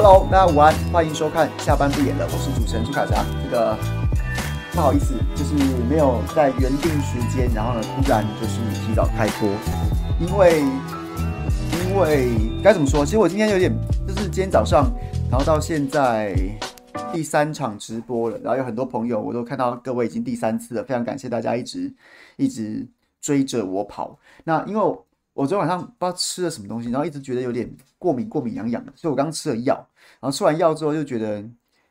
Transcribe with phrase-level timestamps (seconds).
[0.00, 3.26] Hello，大家午安，欢迎收看下班不演了，我是主持人朱凯翔。
[3.42, 3.76] 这个
[4.70, 5.54] 不好意思，就是
[5.90, 9.48] 没有在原定时间，然后呢，突然就是提早开播，
[10.20, 10.60] 因为
[11.88, 12.30] 因为
[12.62, 13.04] 该怎么说？
[13.04, 13.74] 其实我今天有点，
[14.06, 14.88] 就是今天早上，
[15.28, 16.32] 然后到现在
[17.12, 21.92] 第三场直播了，然后有很多朋友，我都看到各位已经第三次了，非常感谢大家一直
[22.36, 22.86] 一直
[23.20, 24.16] 追着我跑。
[24.44, 24.98] 那因为
[25.38, 25.46] 我。
[25.46, 29.74] 昨天晚上不知道吃了什么东西，然后一直觉得有点过敏，过敏痒痒的，所以我刚吃了药，
[30.18, 31.44] 然后吃完药之后就觉得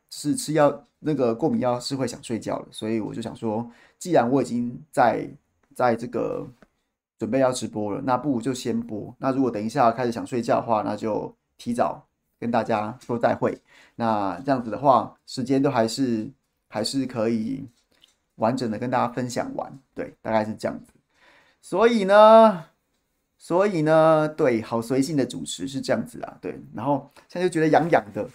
[0.10, 3.66] 是吃药那个过敏药是会想睡觉了，所以我就想说，
[3.98, 5.26] 既然我已经在
[5.74, 6.46] 在这个
[7.18, 9.16] 准备要直播了，那不如就先播。
[9.18, 12.06] 那如果等一下开始想睡觉的话，那就提早
[12.38, 13.58] 跟大家说再会。
[13.96, 16.30] 那这样子的话，时间都还是
[16.68, 17.66] 还是可以
[18.36, 20.92] 完整的跟大家分享完，对，大概是这样子。
[21.62, 22.66] 所以呢。
[23.38, 28.28] 所以呢，对，好随性的主持是这样子啊，对，然后现在就觉得痒痒的，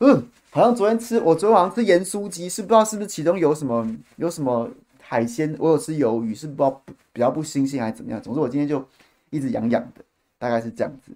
[0.00, 4.68] 嗯，好像昨天吃，我昨天晚上吃盐酥鸡，是不知道是不是其中有什么有什么
[5.00, 6.82] 海鲜，我有吃鱿鱼，是不知道
[7.12, 8.84] 比较不新鲜还是怎么样，总之我今天就
[9.30, 10.02] 一直痒痒的，
[10.38, 11.12] 大概是这样子，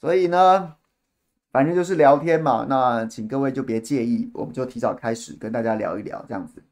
[0.00, 0.74] 所以呢，
[1.50, 6.62] 反正就是聊天嘛，那请各位就别介意，我们就提早开始跟大家聊一聊这样子。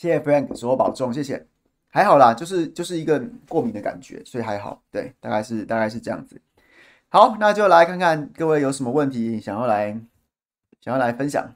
[0.00, 1.46] 谢谢 Frank，说我保重，谢谢。
[1.90, 4.82] 还好啦，就是就是一个过敏的感觉，所以还好。
[4.90, 6.40] 对，大概是大概是这样子。
[7.10, 9.92] 好，那就来看看各位有什么问题想要来
[10.80, 11.54] 想要来分享。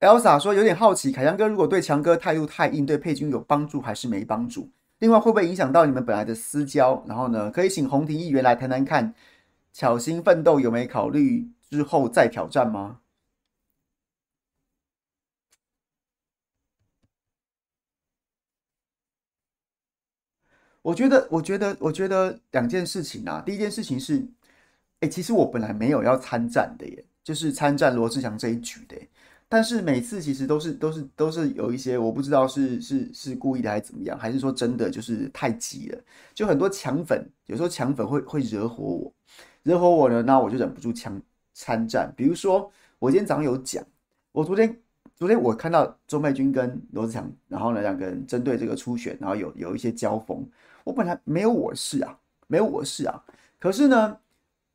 [0.00, 4.70] Elsa 说有点好奇，凯翔哥如果对强哥态度太硬，对佩君有帮助还是没帮助？
[5.00, 7.04] 另外会不会影响到你们本来的私交？
[7.06, 9.14] 然后呢，可以请洪庭议员来谈谈看。
[9.72, 13.00] 巧心奋斗有没考虑之后再挑战吗？
[20.82, 23.40] 我觉得，我觉得，我觉得两件事情啊。
[23.40, 24.26] 第一件事情是，
[25.00, 28.96] 哎，其实我本来没有要参战的耶，就是参战罗志祥这一局的。
[29.48, 36.04] 但是每次其实都是都是都是有一些我不知道是是是故意的还是怎么样，还是说真的就是太急了，
[36.34, 39.14] 就很多强粉，有时候强粉会会惹火我。
[39.62, 41.20] 惹火我呢，那我就忍不住枪
[41.52, 42.12] 参战。
[42.16, 43.84] 比如说，我今天早上有讲，
[44.32, 44.80] 我昨天
[45.16, 50.46] 昨天我看到周佩君跟罗志祥，然后呢两个人针对这个初选，然后有有一些交锋。
[50.84, 53.22] 我本来没有我事啊，没有我事啊。
[53.58, 54.16] 可是呢，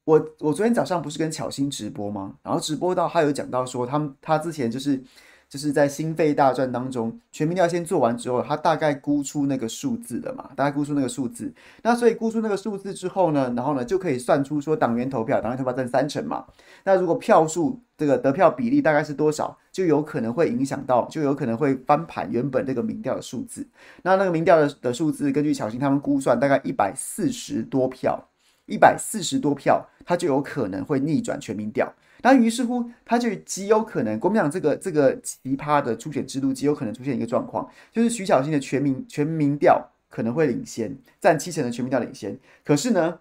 [0.03, 2.35] 我我昨天早上不是跟巧心直播吗？
[2.43, 5.03] 然后直播到他有讲到说，他们他之前就是。
[5.49, 10.49] 就是在心肺大战当中，全民调先做完之后，他大概估出那个数字了嘛？
[10.55, 11.53] 大概估出那个数字，
[11.83, 16.45] 那所以估出那个数字之后呢，然后呢就可以算出说党员投票，党员投票占三成嘛。
[16.83, 23.65] 那如果票数这个得票比例大概是多少，就有可能会影响到，就有可能会翻盘原本这个民调的数字。
[24.03, 28.21] 那那个民调的的数字，根据小新他们估算，大概一百四十多票，
[28.65, 31.93] 一百四十多票，它就有可能会逆转全民调。
[32.23, 42.37] 那于是乎，他就极有可能，国民党这个这个奇葩的初选制度极有可能出现一个状况，就是徐小新的全民全民调可能会领先，占七成的全民调领先。
[42.65, 43.19] 可是呢，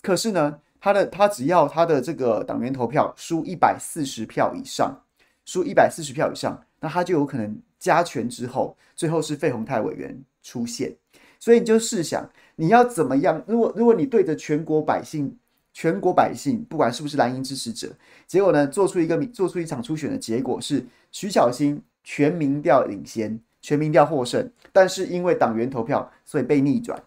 [0.00, 5.02] 可是呢，他的他只要他的这个党员投票输一百四十票以上，
[5.44, 10.94] 输一百四十票以上，那他就有可能加权之后，最后是费鸿泰委员出现。
[11.40, 13.42] 所以你就试想，你要怎么样？
[13.48, 15.36] 如果如果你对着全国百姓。
[15.76, 17.92] 全国百姓，不管是不是蓝营支持者，
[18.26, 20.82] 结果呢，做出一个做出一场初选的结果是
[21.12, 26.98] 徐小新全民调领先，全民调获胜，但是因为党员投票，所以被逆转。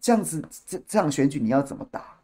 [0.00, 2.20] 这样子，这这场选举你要怎么打？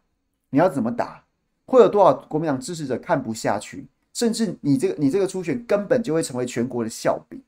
[0.49, 1.23] 你要怎么打？
[1.67, 3.85] 会有多少国民党支持者看不下去？
[4.13, 7.39] 甚至你这个你这个初选根本就会成为全国的笑柄。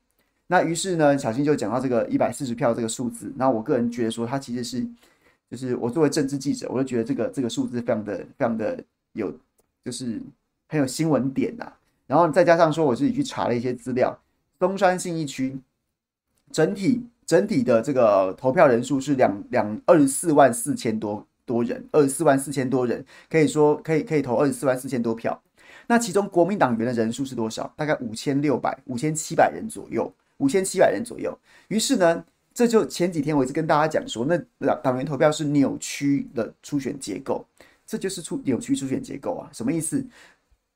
[0.45, 3.33] 那于是呢，小新就讲到这个一百四十票这个数字。
[3.37, 4.87] 那我个人觉得说，他其实是。
[5.53, 9.31] 就是我作为政治记者，我就觉得这个这个数字非常的非常的有，
[9.85, 10.19] 就是
[10.67, 11.71] 很有新闻点呐、
[12.07, 14.19] 然后再加上说，我自己去查了一些资料，
[14.57, 15.55] 东山信义区
[16.51, 25.39] 整体整体的这个投票人数是两两二十四万四千多多人，二十四万四千多人，可以说可以可以投二十四万四千多票。
[25.85, 27.71] 那其中国民党员的人数是多少？
[27.77, 31.37] 大概五千六百五千七百人左右，五千七百人左右。
[31.67, 32.25] 于是呢。
[32.53, 37.45] 这就前几天我一直跟大家讲说，那党党员投票是扭曲的初选结构，
[37.85, 40.05] 这就是出扭曲初选结构啊，什么意思？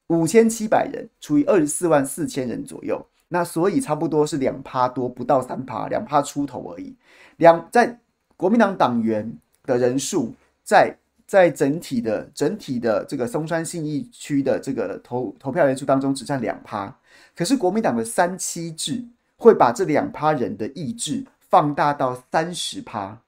[0.07, 6.95] 五千七百人除以二十四万四千人左右，那所以差不多是两趴多，不到三趴，两趴出头而已。
[7.38, 8.00] 两在
[8.35, 9.31] 国民党党员
[9.63, 10.33] 的人数，
[10.63, 10.97] 在
[11.27, 16.97] 在整体的整体的这个松山信义区的这个投投票人数当中只占两趴，
[17.35, 19.06] 可是国民党的三七制。
[19.39, 23.22] 会把这两趴人的意志放大到三十趴。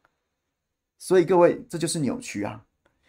[0.98, 2.66] 所以各位，这就是扭曲啊！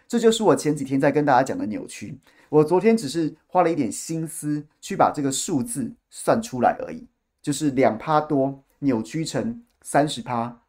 [0.06, 2.18] 这就是我前几天在跟大家讲的扭曲。
[2.48, 7.06] 我昨天只是花了一点心思去把这个数字算出来而已，
[7.40, 10.62] 就是两趴多扭曲成三十趴，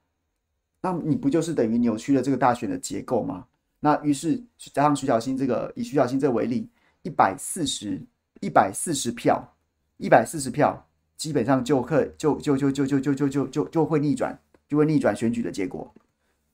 [0.81, 3.47] 那你不就是等于扭曲了这个大选的结构吗？
[3.79, 6.69] 那于是加上徐小新这个，以徐小新这为例，
[7.01, 7.99] 一百四十
[8.41, 9.55] 一百四十票，
[9.97, 10.87] 一百四十票，
[11.21, 14.35] 基本上就可就就就就就就就就就就会逆转，
[14.67, 15.93] 就会逆转选举的结果。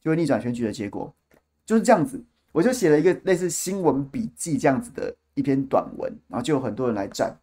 [0.02, 1.14] 就会逆转选举的结果，
[1.66, 2.22] 就是这样子。
[2.52, 7.34] 我就写了一个类似新闻笔记这样子的一篇短文，然后就有很多人来站，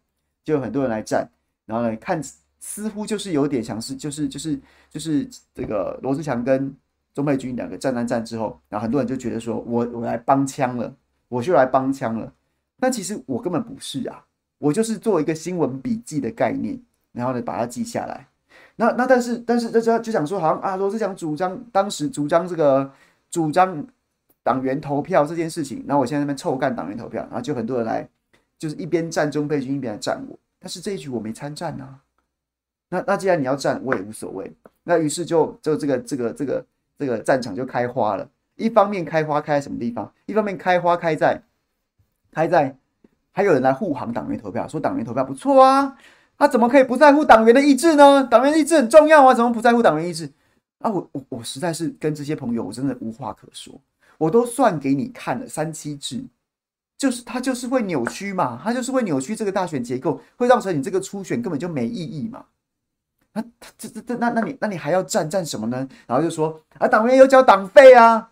[0.43, 1.27] 就有很多人来站，
[1.65, 2.21] 然后呢，看
[2.59, 4.59] 似乎就是有点像是，就是就是
[4.91, 6.71] 就是这个罗志强跟
[7.15, 10.95] 钟佩君两个站完站之后，然后很多人就觉得说我我来帮腔了，
[11.27, 12.31] 我就来帮腔了。
[12.79, 14.25] 但其实我根本不是啊，
[14.59, 16.79] 我就是做一个新闻笔记的概念，
[17.15, 18.27] 然后呢把它记下来。
[18.75, 22.91] 那那但是但是大家就想说，好像啊罗志祥主张当时主张这个
[23.31, 23.85] 主张
[24.43, 28.07] 党员投票这件事情，然后我现在在那边臭干党员投票，然后就很多人来，
[28.59, 31.99] 就是一边站中佩军一边来站我，但是这一局我没参战啊。
[32.89, 34.51] 那那既然你要站，我也无所谓。
[34.83, 36.65] 那于是就就这个这个这个
[36.99, 38.29] 这个战场就开花了。
[38.55, 40.11] 一方面开花开在什么地方？
[40.27, 41.41] 一方面开花开在
[42.31, 42.77] 开在
[43.31, 45.97] 还有人来护航党员投票，说党员投票不错啊。
[46.37, 48.23] 他怎么可以不在乎党员的意志呢？
[48.23, 50.29] 党员意志很重要啊，怎么不在乎党员意志？
[50.79, 53.73] 啊，我我我实在是跟这些朋友，我真的无话可说。
[54.17, 56.23] 我都算给你看了，三七制
[56.97, 62.45] 就是他就是会扭曲嘛，他就是会扭曲这个大选结构，会造成你这个初选根本就没意义嘛。
[63.33, 63.41] 那
[63.77, 65.87] 这这这那那你那你还要战战什么呢？
[66.07, 68.29] 然后就说啊，党员有交党费啊，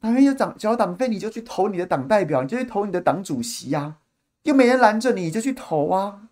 [0.00, 3.96] 党员有缴缴党费，你就去投你的党代表，你就去投你的党主席呀，
[4.44, 6.22] 又没人拦着你，你就去投啊。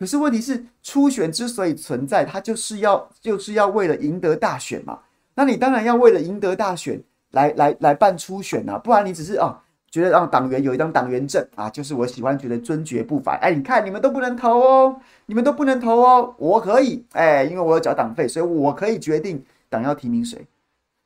[0.00, 5.00] 可是问题是，初选之所以存在，它就是要就是要为了赢得大选嘛。
[5.34, 7.02] 那你当然要为了赢得大选
[7.32, 13.38] 来来来办初选啊，不然你只是啊觉得让党员有一张党员证啊，就是我喜欢觉得尊爵不凡。
[13.40, 20.46] 哎，你看你们都不能投哦，你们都不能投哦，我可以哎，因为我有缴党费，所以我可以决定党要提名谁。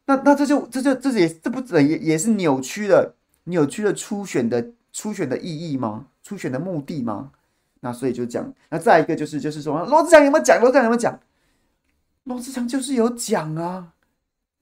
[0.06, 6.06] 那那这就这就这也这不也也是扭曲了扭曲了初选的初选的意义吗？
[6.22, 7.32] 初选的目的吗？
[7.84, 10.58] 那所以就讲，那再一个就是就是说，罗志强有没有讲？
[10.58, 11.20] 罗志强有没有讲？
[12.22, 13.92] 罗志强就是有讲啊，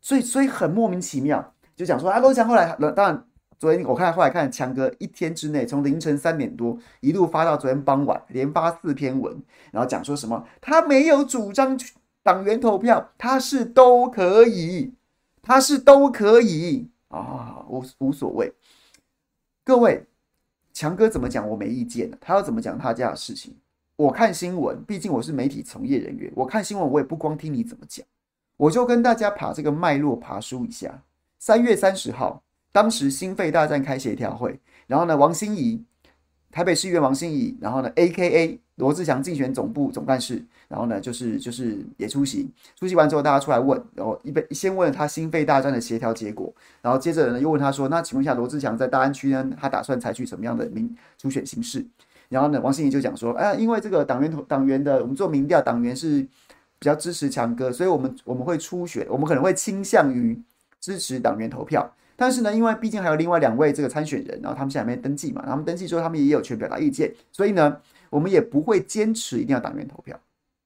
[0.01, 3.25] 所以所以很莫名其妙，就讲说啊，罗志强后来，当然
[3.61, 9.41] 昨天我看后来看强哥一天之内从凌晨三点多一路发到昨天傍晚，连发四篇文，
[9.71, 11.79] 然后讲说什么他没有主张
[12.25, 14.93] 党员投票，他是都可以，
[15.41, 18.53] 他是都可以啊，无无所谓，
[19.65, 20.09] 各位。
[20.73, 22.11] 强哥怎么讲，我没意见。
[22.21, 23.55] 他要怎么讲他家的事情，
[23.97, 28.05] 我看新闻，毕竟我是媒体从业人员，我看新闻我也不光听你怎么讲，
[28.57, 31.03] 我就跟大家爬这个脉络爬梳一下。
[31.39, 32.43] 三月三十号，
[32.73, 35.85] 当时心肺大战开协调会，然后呢，王心怡，
[36.51, 40.45] 台北市议员王心怡，然后呢，AKA 罗志祥竞选总部总干事。
[40.73, 46.51] 然后呢，就是就是也出席，出席完之后，大家出来问，然后一被先问他心肺大战的协调结果，
[46.81, 51.85] 然后接着呢又问他说，那请问一下罗志强在大安区呢，他打算采取什么样的民初选形式？
[52.31, 56.23] 然后呢，王心怡就讲说，哎，因为这个党员党员的，我们做民调，党员是
[56.79, 60.41] 比较支持强哥，所以我们我们会初选，我们可能会倾向于
[60.81, 67.77] 支持党员投票，但是呢，因为毕竟还有另外两位这个参选人，然后他们现在还没登记嘛，他们登记之后，他们也有权表达意见，所以呢，
[68.09, 70.19] 我们也不会坚持一定要党员投票。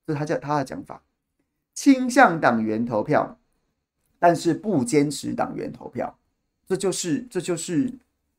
[0.07, 1.03] 这是他叫他的讲法，
[1.75, 3.39] 倾向党员投票，
[4.21, 6.17] 但是不坚持党员投票，
[6.69, 7.93] 这就是这就是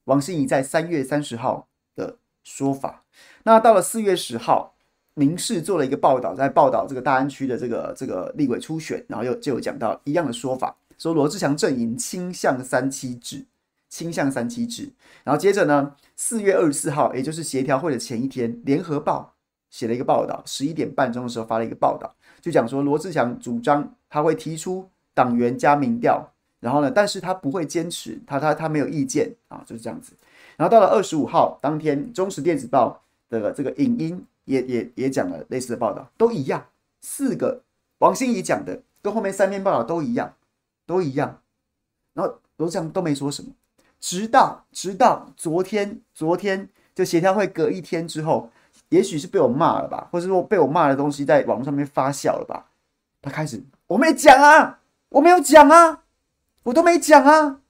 [0.05, 3.03] 王心怡在三月三十号的说法。
[3.43, 4.75] 那到了四月十号，
[5.13, 13.45] 民视做了一个报道，在报道这个大安区的这个这个立委初选，然后又就有讲到一样的说法，说罗志祥阵营倾向三七制，
[13.89, 14.89] 倾向三七制。
[15.23, 19.33] 然后接着呢，四月二十四号，也就是协调会的前一天，联合报。
[19.69, 26.25] 写了一个报道，十一点半钟的时候发了一个报道，就讲说罗志强主张他会提出党员加民调，
[26.59, 30.13] 然后呢，但是他不会坚持，他他他没有意见啊，就是这样子。
[30.55, 36.65] 然后到了二十五号当天，中时电子报的这个影音也也也讲了类似的报道，都一样，
[37.01, 37.61] 四个
[37.99, 40.33] 王心怡讲的跟后面三篇报道都一样，
[40.85, 41.41] 都一样。
[42.13, 43.51] 然后罗志祥都没说什么，
[43.99, 48.49] 直到直到昨天，昨天就协调会隔一天之后。
[48.89, 52.67] 也许是被我骂了吧，或者说被我骂的东西在网络上面发酵了吧。
[53.21, 54.79] 他开始，我没讲啊，
[55.09, 56.03] 我没有讲啊，
[56.63, 57.61] 我都没讲啊，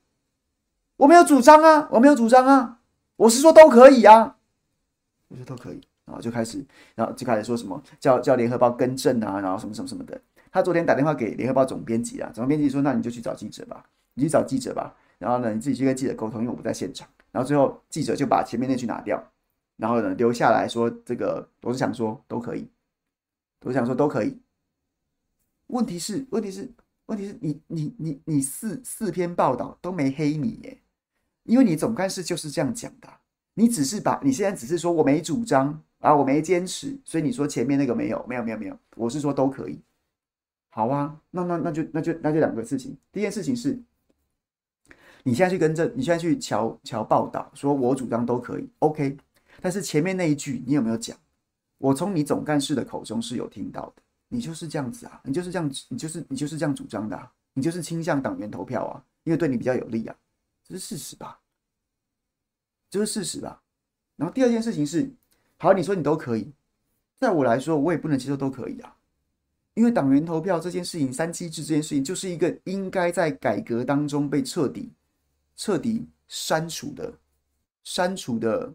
[0.98, 2.80] 我没有主张啊，我没有主张啊，
[3.16, 4.36] 我是说都可以啊，
[5.30, 5.82] 我说都可以。
[6.06, 10.18] 然后就开始，然后就开始说什么叫叫联合报更正啊，然后什么什么什么的。
[10.50, 13.84] 他昨天打电话给联合报总编辑啊，总编辑说：“那你就去找记者吧，
[14.14, 14.96] 你去找记者吧。
[15.18, 17.06] 然后呢，你自己去跟记者沟通，因为我不在现场。
[17.34, 19.22] 然后最后记者就把前面那句拿掉，
[19.78, 22.70] 然后呢留下来说这个我是想说都可以，
[23.62, 24.38] 罗志祥说都可以。
[25.68, 26.72] 问题是，问题是，
[27.08, 30.82] 问题是你你你你四四篇报道都没黑你耶，
[31.44, 33.10] 因为你总干事就是这样讲的。
[33.54, 39.82] 你只是把你现在只是说我没主张啊，我没坚持，所以你说前面那个没有没有没有没有，我是说都可以。”
[40.70, 42.96] 好啊，那那那就那就那就两个事情。
[43.12, 43.82] 第一件事情是，
[45.24, 49.18] 你现在去跟这，你现在去瞧瞧报道，说我主张都可以，OK。
[49.62, 51.18] 但是前面那一句你有没有讲？
[51.78, 60.16] 我从你总干事的口中是有听到的，你就是这样子啊，你就是这样，你就是你就是这样主张的啊，你就是倾向党员投票啊，因为对你比较有利啊，
[60.64, 61.40] 这是事实吧？
[62.90, 63.62] 这是事实吧？
[64.16, 65.08] 然后第二件事情是，
[65.58, 66.52] 好，你说你都可以，
[67.16, 68.96] 在我来说，我也不能接受都可以啊。
[69.76, 74.92] 因为党员投票这件事情，三七制这件事情，就是一个应该在改革当中被彻底、
[75.56, 77.14] 彻底删除的、
[77.84, 78.74] 删除的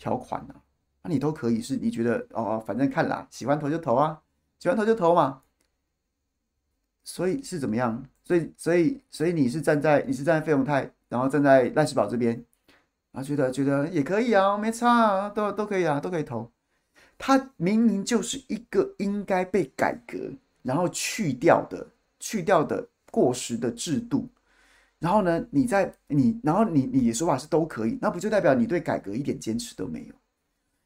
[0.00, 0.54] 条款呐。
[1.02, 4.20] 那你都可以是，你觉得哦，反正看啦，喜欢投就投啊，
[4.58, 5.42] 喜欢投就投嘛。
[7.04, 8.04] 所以是怎么样？
[8.24, 12.32] 所以，所以，所以你是站在你是站在费永泰，然后站在赖世宝这边，
[13.12, 16.50] 然后觉得觉得也可以啊，没差啊，都都可以啊，都可以投。
[17.18, 20.18] 它明明就是一个应该被改革，
[20.62, 21.86] 然后去掉的、
[22.18, 24.28] 去掉的过时的制度。
[25.00, 30.14] 然后呢，你在你，然后你你的说法是都可以，那不就代表你对改革一点坚持都没有？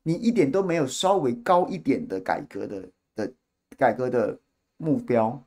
[0.04, 3.32] 你一点都没有稍微高一点的改革的的
[3.76, 4.38] 改革的
[4.76, 5.42] 目标，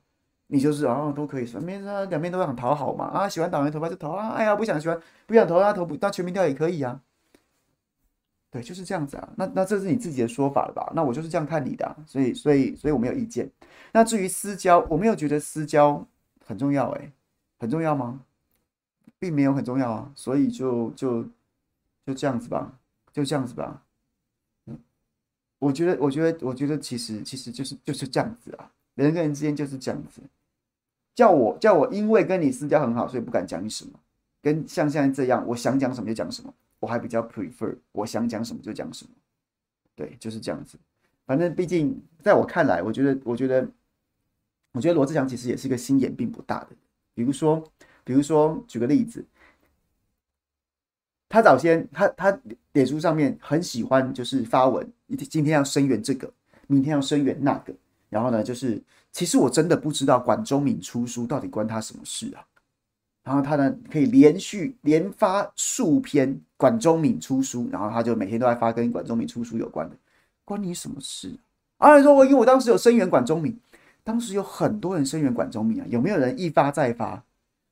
[0.48, 7.02] 你就是啊都可以，两边啊两边都想讨好嘛啊，喜欢党员投票就投啊，哎呀不想喜欢不想投啊投不到全民调也可以啊。
[8.50, 9.30] 对，就是这样子啊。
[9.38, 10.92] 那那这是你自己的说法了吧？
[10.96, 13.50] 那我就是这样看你的，所以所以所以我没有意见。
[13.92, 16.06] 那至于私交，我没有觉得私交
[16.46, 17.12] 很重要，诶，
[17.60, 18.22] 很重要吗？
[19.20, 20.12] 并没有很重要啊。
[20.16, 21.24] 所以就就
[22.06, 22.80] 就这样子吧，
[23.12, 23.84] 就这样子吧。
[24.66, 24.80] 嗯，
[25.60, 30.22] 我觉得我觉得我觉得其实其实就是就是这样子啊，人跟人之间就是这样子。
[31.16, 34.00] 叫我叫我因为跟你私交很好，所以不敢讲你什么，
[34.42, 36.54] 跟像现在这样，我想讲什么就讲什么。
[36.80, 39.10] 我还比较 prefer，我想讲什么就讲什么，
[39.96, 40.78] 对，就是这样子。
[41.26, 43.68] 反正毕竟在我看来，我觉得，我觉得，
[44.74, 46.68] 我觉得罗志祥其实也是一个心眼并不大的。
[47.16, 47.68] 比如说，
[48.08, 49.22] 比如说，举个例子，
[51.28, 52.40] 他早先他他
[52.72, 54.90] 脸书上面很喜欢就是发文，
[55.30, 56.32] 今天要声援这个，
[56.68, 57.74] 明天要声援那个，
[58.10, 62.48] 然后呢，就是其实我真的不知道管中闵出书到底关他什么事啊。
[63.26, 69.98] 然后他呢，可以连续连发数篇管中闵出书，然后他就每天都在发跟管中闵出书有关的，
[70.46, 71.38] 关你什么事？
[71.76, 73.54] 啊，说我因为我当时有声援管中闵，
[74.06, 77.22] 当时有很多人声援管中闵啊，有没有人一发再发？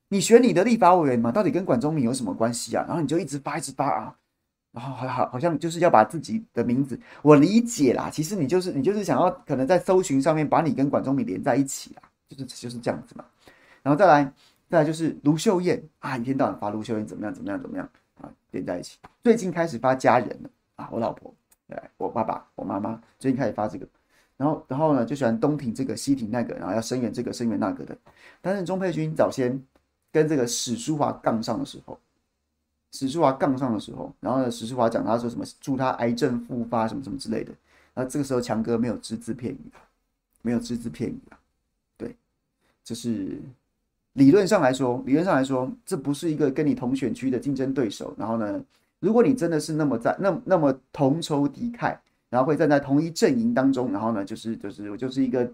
[0.08, 2.84] 你选你的立法委员嘛，到底跟管中闵有什么关系啊？
[2.86, 4.16] 然后你就一直发一直发啊，
[4.72, 13.24] 然后好好好像就是要把自己的名字，我理解啦，其实你就是你就是想要可能在搜寻上面把你跟管中闵连在一起啦，就是就是这样子嘛，
[13.82, 14.32] 然后再来。
[14.68, 17.88] 再来就是卢秀燕啊，一天到晚发卢秀燕怎么样怎么样怎么样
[18.20, 18.98] 啊，连在一起。
[19.22, 21.32] 最近开始发家人了啊，我老婆、
[21.98, 23.86] 我爸爸、我妈妈最近开始发这个，
[24.36, 27.96] 然后然后呢就喜欢东挺这个西挺那个，然后要声援这个声援那个的。
[28.40, 29.56] 但是钟佩君早先
[30.16, 31.98] 跟这个史书华杠上的时候，
[32.92, 37.52] 史书华杠上的时候，然后呢史书华讲他说什么祝他癌症复发什么什么之类的，
[37.92, 39.60] 那这个时候强哥没有只字片语，
[40.40, 41.36] 没有只字片语啊，
[41.98, 42.16] 对，
[42.82, 43.38] 就是。
[44.16, 48.14] 理论上来说，理论上来说，这不是一个跟你同选区的竞争对手。
[48.16, 48.58] 然后呢，
[48.98, 51.94] 如果你真的是那么在那那么同仇敌忾，
[52.30, 55.46] 然后会站在同一阵营当中，然后呢，就是就是我就是一个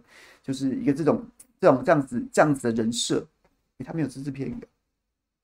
[0.45, 1.21] 就是一个这种
[1.61, 3.27] 这种这样子这样子的人设，
[3.83, 4.57] 他没有只字片语，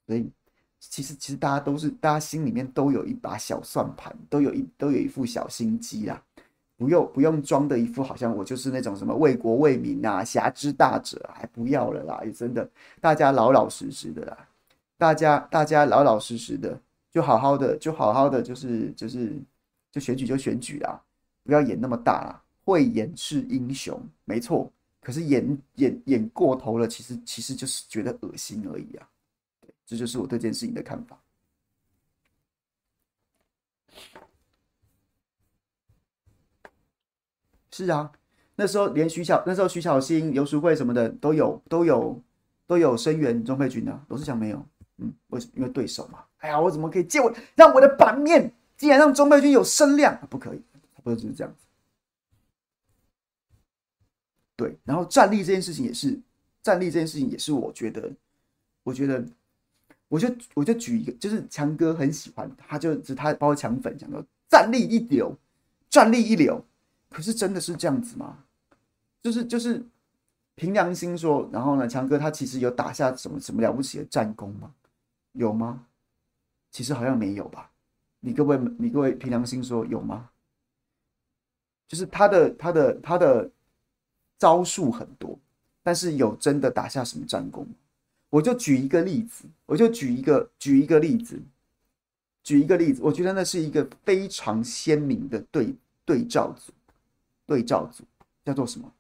[0.07, 0.31] 所以
[0.79, 6.23] 其实其实大家都是大家心里面都有一把小算盘，都有一都有一副小心机啦。
[6.77, 12.23] 不用不用装的一副好像我就是那种什么为国为民啊，侠之大者，还不要了啦！
[12.25, 14.49] 也真的，大家老老实实的啦，
[14.97, 16.81] 大家大家老老实实的，
[17.11, 19.33] 就好好的，就好好的，就是就是
[19.91, 21.03] 就选举就选举啦，
[21.43, 22.41] 不要演那么大啦。
[22.65, 24.71] 慧眼是英雄，没错，
[25.09, 29.09] 可是演演演过头了，其实其实就是觉得恶心而已啊。
[29.59, 31.19] 对，这就是我对这件事情的看法。
[37.71, 38.13] 是啊，
[38.55, 42.23] 那时候连徐巧那时候徐巧芯、游淑慧什么的都有都有
[42.67, 44.63] 都有声援钟佩君啊，罗智强没有，
[44.99, 45.53] 嗯，为什么？
[45.57, 46.23] 因为对手嘛。
[46.37, 50.15] 哎呀，我怎么可以借我让我的版面竟然让钟佩君有声量？
[50.29, 50.59] 不可以，
[50.95, 51.65] 差不多就是这样子。
[54.59, 56.19] 对，然后战力这件事情也是，
[56.65, 58.13] 战力这件事情也是，我觉得，
[58.83, 59.25] 我觉得，
[60.09, 65.33] 我就我就举一个，就是强哥很喜欢，他就是他包括强粉讲说战力一流，
[65.89, 66.61] 战力一流，
[67.09, 68.37] 可是真的是这样子吗？
[69.23, 69.81] 就是就是
[70.57, 74.75] 凭良心说，然后呢，强哥他其实有打下什么什么了不起的战功吗？
[75.35, 75.87] 有吗？
[76.73, 77.71] 其实好像没有吧。
[78.19, 80.31] 你各位，你各位凭良心说有吗？
[81.87, 83.49] 就是他的他的他的
[84.39, 85.39] 招数很多，
[85.83, 87.67] 但是有真的打下什么战功？
[88.31, 91.41] 我就举一个例子，我就举一个举一个例子，
[92.45, 96.73] 举一个例子，我觉得那是一个非常鲜明的对对照组，
[97.47, 98.05] 对照组
[98.45, 98.93] 叫做什么？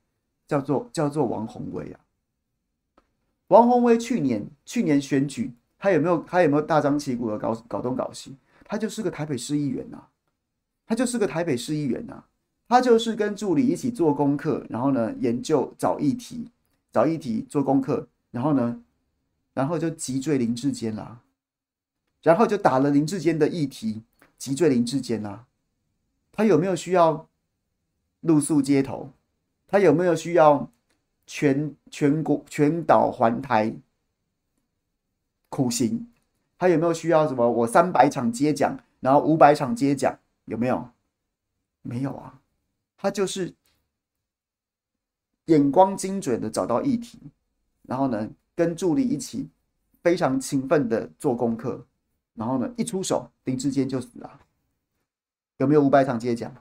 [0.48, 2.00] 叫做叫做王宏威啊。
[3.48, 8.34] 王宏威去年去年选举，他有没有他有没有大张旗鼓的搞搞东搞西？
[8.64, 9.98] 他就是个台北市议员呐，
[10.86, 12.24] 他就是个台北市议员呐，
[12.68, 16.50] 他就是跟助理一起做功课，然后呢研究找议题，
[16.92, 18.82] 找议题做功课，然后呢，
[19.54, 21.20] 然后就击坠林志坚啦，
[22.22, 24.02] 然后就打了林志坚的议题，
[24.36, 25.46] 击坠林志坚啦。
[26.30, 27.26] 他有没有需要
[28.20, 29.10] 露宿街头？
[29.66, 30.70] 他有没有需要
[31.26, 33.74] 全全国全岛环台
[35.48, 36.06] 苦行？
[36.58, 37.50] 他有没有需要什么？
[37.50, 40.90] 我三百场接讲，然后五百场接讲，有没有？
[41.82, 42.37] 没有啊。
[42.98, 43.54] 他就是
[45.46, 47.18] 眼光精准的找到议题，
[47.82, 49.48] 然后呢，跟助理一起
[50.02, 51.86] 非常勤奋的做功课，
[52.34, 54.40] 然后呢，一出手，林志坚就死了。
[55.58, 56.52] 有没有五百场接讲？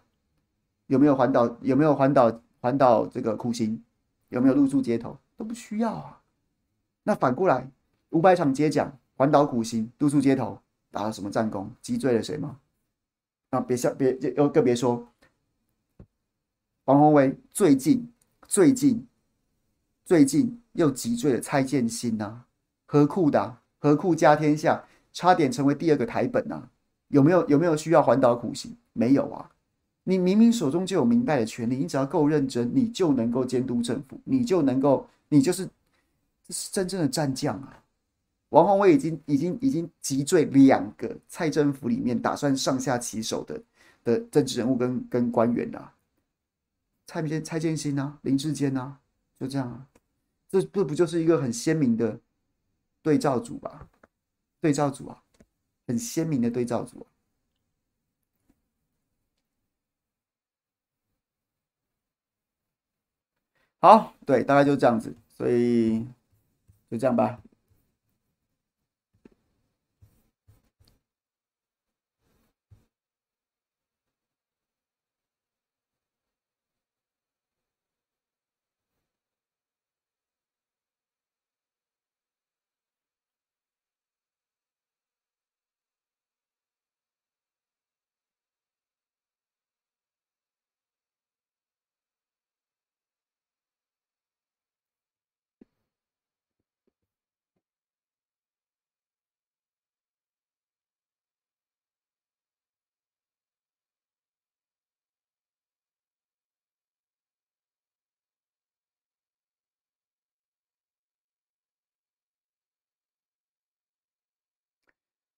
[0.86, 1.58] 有没有环岛？
[1.62, 2.39] 有没有环岛？
[2.60, 3.84] 环岛这个苦行？
[4.29, 5.17] 有没有露宿街头？
[5.36, 6.22] 都不需要啊。
[7.03, 7.70] 那反过来，
[8.12, 8.98] 五百场接讲。
[9.15, 10.61] 环岛苦行，露宿街头，
[10.92, 11.72] 打了什么战功？
[11.81, 12.59] 击坠了谁吗？
[13.50, 15.07] 啊，别笑，别又更别说
[16.87, 18.09] 王鸿薇最近
[18.47, 19.05] 最近
[20.05, 22.45] 最近又击坠了蔡建新呐、啊，
[22.85, 26.71] 何库的何库家天下，差点成为第二个台本呐、啊，
[27.09, 28.73] 有没有有没有需要环岛苦行？
[28.93, 29.51] 没有啊，
[30.05, 35.65] 你明明手中就有明白的权利，你只要够认真，你就能够监督政府，你就能够，你就是
[36.47, 37.83] 这是真正的战将啊。
[38.51, 43.61] 王鸿薇已经已经已经击坠两个蔡政府里面打算上下其手的
[44.05, 45.91] 的政治人物跟跟官员啊，
[47.07, 49.00] 蔡建蔡建兴啊，林志坚啊，
[49.39, 49.87] 就这样啊，
[50.50, 52.20] 这这不就是一个很鲜明的
[53.01, 53.87] 对照组吧？
[54.59, 55.24] 对照组啊，
[55.87, 57.07] 很鲜明的对照组啊。
[63.79, 66.05] 好，对，大概就这样子，所以
[66.89, 67.41] 就这样吧。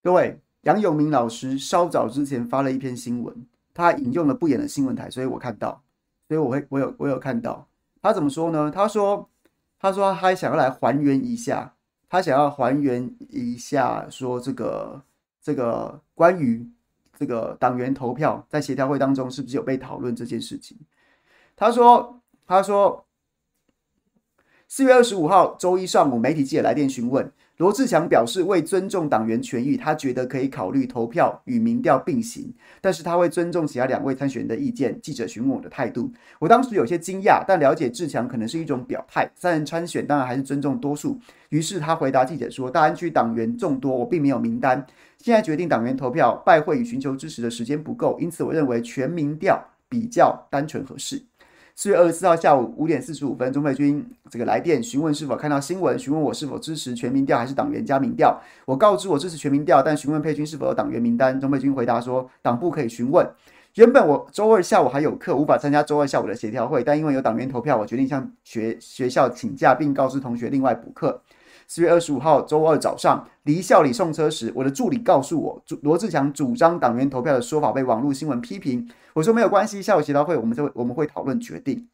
[0.01, 5.83] 各位，杨永明老师稍早之前发了一篇新闻，他引用了不演的新闻台，所以我看到，
[6.29, 7.67] 所以我会我有我有看到，
[8.01, 8.71] 他怎么说呢？
[8.73, 9.29] 他说，
[9.77, 11.73] 他说他还想要来还原一下，
[12.07, 15.03] 他想要还原一下，说这个
[15.41, 16.65] 这个关于
[17.17, 20.77] 这个党员投票在协调会当中是不是有被讨论这件事情？
[21.57, 23.05] 他说，他说，
[24.69, 27.29] 四月二十五号周一上午，媒体记者来电询问。
[27.59, 34.97] 罗志强表示，为尊重党员权益，他觉得可以考虑投票与民调并行，但是他会尊重其他两位参选人的意见。
[35.01, 39.29] 记者询问我的态度，我当时有些惊讶，但了解志强可能是一种表态。
[39.35, 41.19] 三人参选，当然还是尊重多数。
[41.49, 44.87] 于是他回答记者说：“大安区党员众多，我并没有名单。
[45.17, 51.21] 现在决定党员投票拜会与寻求支持的时间不够，因此我认为全民调比较单纯合适。”
[51.81, 58.37] 四月二十四号下午五点四十五分，钟佩君这个来电询问是否看到新闻，询问我是否支持全民调还是党员加民调。
[58.65, 61.39] 我告知我支持全民调，但询问佩君是否有党员名单。
[61.39, 63.25] 钟佩君回答说，党部可以询问。
[63.75, 71.21] 原本我周二下午还有课，无法参加周二下午的协调会，但因为有党员投票，我决定向学学校请假，并告知同学另外补课。
[71.71, 78.89] 四月二十五号周二早上离校里送车时，我的助理告诉我，罗志强主张党员投票的说法被网络新闻批评。
[79.13, 81.87] 我说没有关系，下午协调会我们就会我们会讨论决定。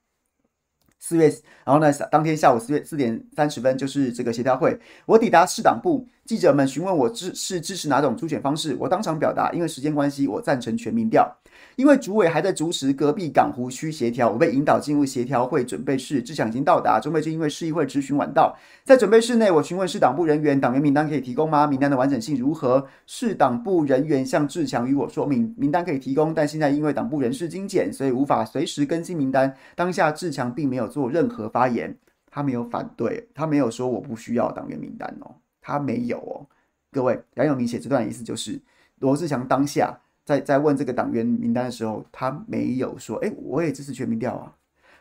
[0.97, 1.27] 四月，
[1.65, 4.79] 然后呢，当天下午四月四点三十分就是这个协调会。
[5.05, 11.29] 我抵达市党部，记者们询问我支是支持哪种初选方式，我当场表达，因为时间关系，我赞成全民调。
[11.75, 16.21] 因为主委还在主持隔壁港湖区协调，我被引导进入协调会准备室。
[16.21, 21.67] 志强已经到达，中备就因为市议会质询晚到，在准备室内，我询问市党部人员，党员名单可以提供吗？
[21.67, 22.87] 名单的完整性如何？
[23.05, 29.53] 市党部人员向志强与我说明，名单可以提供，但现在因为党部人事精简，所以无法随时更新名单。
[29.75, 31.97] 当下志强并没有做任何发言，
[32.31, 36.47] 他没有反对，他没有说我不需要党员名单哦，他没有哦。
[36.91, 38.61] 各位，杨永明写这段意思就是
[38.99, 39.99] 罗志强当下。
[40.25, 44.51] 在在问这个党员名单的时候，他没有说：“哎，我也支持全民调啊。”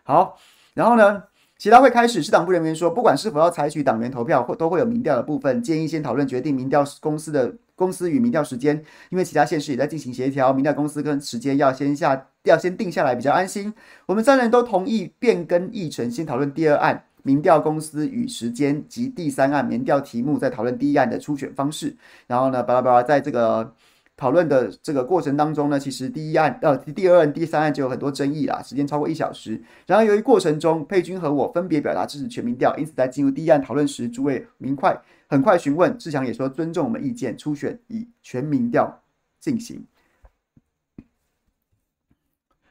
[0.04, 0.36] 好，
[0.74, 1.22] 然后呢，
[1.56, 13.72] 协调会开始，市党部人员说，不管是否要采取党员投票，或都会有民调的部分，建议先讨论决定民调公司的公司与民调时间，因为其他县市也在进行协调，民调公司跟时间要先下要先定下来比较安心。
[14.04, 21.96] 我们三人都同意变更议程，先讨论第二案民调公司与时间及第三案民调题目，再讨论第一案的初选方式。
[22.26, 23.74] 然后呢，巴拉巴拉，在这个。
[24.16, 29.60] 讨论的这个过程当中呢，其实第一案、呃，第二案、第三案就有很多争议啦，时间超过一小时。
[29.86, 34.96] 然后由于过程中佩君和我分别表达支持全民调，因此在进入第一案讨论时，诸位明快
[35.26, 39.02] 很快询问，志强也说尊重我们意见，初选以全民调
[39.40, 39.84] 进行。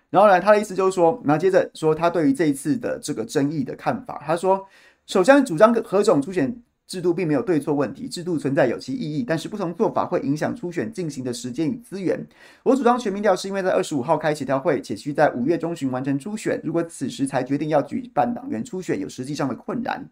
[0.09, 4.65] 然后呢，他的意思就是说，然后接着说他对于这一次的这个争议的看法，他说
[5.05, 6.63] 首先主张何种初选。
[6.93, 12.23] 制度并没有对错问题，制度存在有其意义，但是不同做法会影响初选进行的时间与资源。
[12.61, 16.61] 我主张全民调是因为在二十五号开协调会，且需在五月中旬完成初选。
[16.63, 20.07] 如果此时才决定要举办党员初选，有实际上的困难。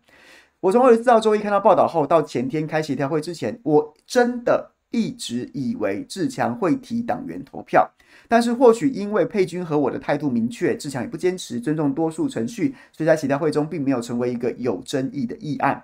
[0.60, 7.88] 我从二十四号周一看到报道后，到前天开协调会之前，我真的一直以为志强会提党员投票，
[8.28, 15.84] 但是或许因为佩君和我的态度明确，志强也不坚持尊重多数程序，所以在协调会中并没有成为一个有争议的议案。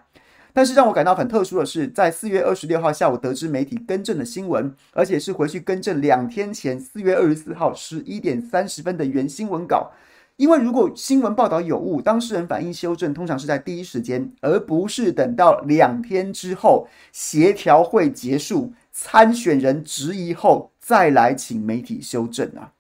[0.57, 9.91] 但是让我感到很特殊的是，在四月二十六号下午得知媒体更正的新闻，而且是回去更正两天前四月二十四号十一点三十分的原新闻稿。
[10.35, 22.73] 因为如果新闻报道有误，当事人反映修正通常是在第一时间，而不是等到两天之后协调会结束、参选人质疑后再来请媒体修正啊。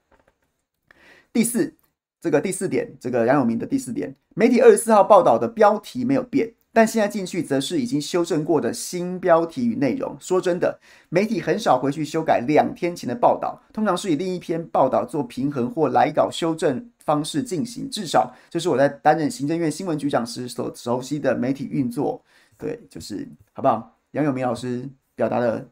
[1.31, 1.75] 第四，
[2.19, 6.51] 这个第四点，这个杨永明的第四点，媒体二十四号报道的标题没有变。
[6.73, 10.15] 但现在进去则是已经修正过的新标题与内容。
[10.19, 17.89] 说真的，媒体很少回去修改两天前的报道，通常是以另一篇报道做平衡或来稿修正方式进行。
[17.89, 22.23] 至少这是我在担任行政院新闻局长时所熟悉的媒体运作。
[22.57, 23.97] 对，就是好不好？
[24.11, 25.67] 杨永明老师表达的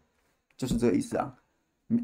[0.57, 1.33] 就是这个意思啊。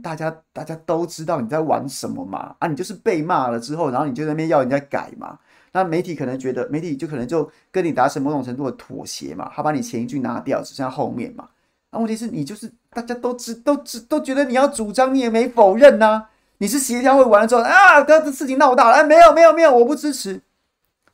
[0.03, 2.55] 大家大家都知道你在玩什么嘛？
[2.59, 5.39] 啊，你就是被骂了之后，然后你就在那边要人家改嘛。
[5.73, 11.49] 那媒体可能觉得，媒体就可能就跟你达成某种程度的妥协嘛，他把你前一句拿掉，只剩下后面嘛。
[11.91, 16.27] 那问题是你就是大家都知都知都觉得你要主张，你也没否认呐、
[16.59, 20.35] 你是协调会完了之后啊，哥这事情闹大了，哎，没有没有没有，我不支持，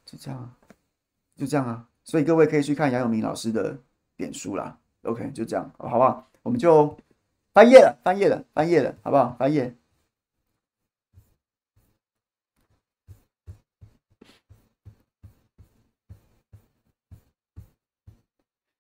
[0.06, 0.50] 就这样啊，
[1.38, 1.86] 就这样啊。
[2.04, 3.78] 所以各位可以去看杨永明老师的
[4.18, 4.76] 点书啦。
[5.04, 6.28] OK，就这样，好不好？
[6.42, 6.98] 我们就
[7.58, 9.36] 翻页了，翻页了，翻页了，好不好？
[9.40, 9.76] 翻页。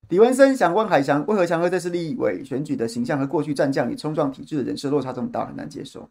[0.09, 6.07] 李文森想问海翔，为何强哥这次立委选举的形象和过去战将与冲撞体制的人设落差这么大，很难接受？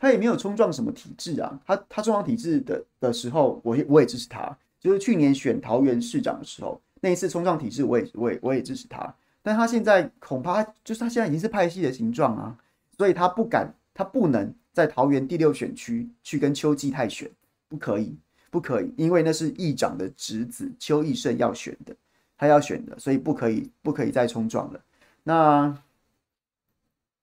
[0.00, 4.56] 他也没有冲撞什么体制啊，他他冲撞体制的的时候，我也我也支持他。
[4.80, 9.14] 就是去年选桃园市长的时候，那一次冲撞体制，我也我也我也支持他。
[9.42, 12.58] 但他现在恐怕就是他现在已经是派系的形状啊，
[12.96, 14.52] 所以他不敢，他不能。
[14.72, 17.28] 在桃园第六选区去跟邱继泰选，
[17.68, 18.16] 不可以，
[18.52, 21.94] 不可以，因为那是议长的侄子邱奕胜要选的，
[22.38, 24.80] 他要选的，所以不可以，不可以再冲撞了。
[25.24, 25.76] 那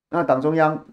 [0.09, 0.85] 那党中央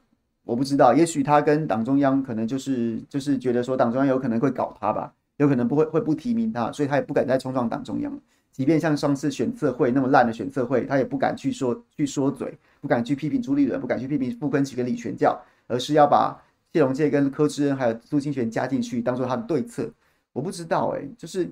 [0.45, 8.21] 我不知道，也许他跟党中央可能就是就是觉得说党中央有可能会搞他吧，有可能不会会不提名他，所以他也不敢再冲撞党中央。
[8.53, 16.41] 即便像上次选测会那么烂的选测会，他也不敢去说去说嘴，不敢去批评朱立伦，不敢去批评傅昆萁跟李全教，而是要把。
[16.73, 19.89] 谢龙介跟柯志恩还有苏清泉加进去，当做他的对策，
[20.33, 21.49] 我不知道哎、就是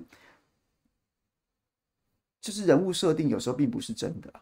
[2.41, 4.33] 就是人物设定有时候并不是真的，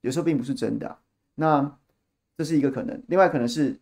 [0.00, 0.96] 有时候并不是真的。
[1.34, 1.70] 那
[2.36, 3.78] 这是一个可能，另外可能是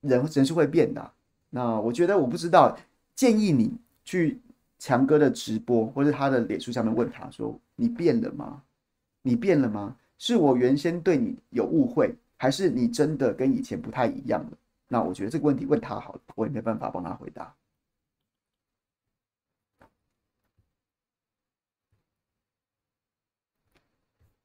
[0.00, 1.12] 人人是会变的，
[1.50, 2.78] 那我觉得我不知道，
[3.14, 3.72] 建议你
[4.04, 4.40] 去
[4.78, 8.62] 强哥的直播或者他的脸书上面问他说：“你变了吗？
[9.22, 9.96] 你变了吗？
[10.16, 14.56] 是我原先对你有误会，还是你真的跟以前不太一样了？”
[14.88, 17.54] 那我觉得这个问题问他好了，我也没办法帮他回答。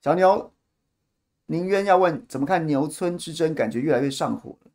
[0.01, 0.53] 小牛，
[1.47, 4.71] 宁渊要问怎么看牛村之争，感觉越来越上火了。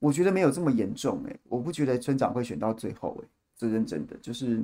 [0.00, 4.62] 我觉得没有这么严重诶、我不觉得村长会选到最后诶、这认真的就是，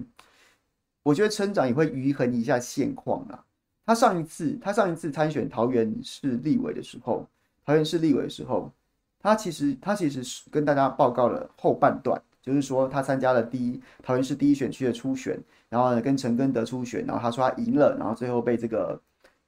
[1.02, 3.42] 我觉得村长也会余衡一下现况啦。
[3.86, 7.26] 他上一次，他上一次参选桃园市立委的时候，
[7.64, 8.70] 桃园市立委的时候，
[9.18, 19.00] 他其实他其实是跟大家报告了后半段，就是说他参加了第一桃园市第一选区的初选，然后呢跟陈根德初选，然后他说他赢了，然后最后被这个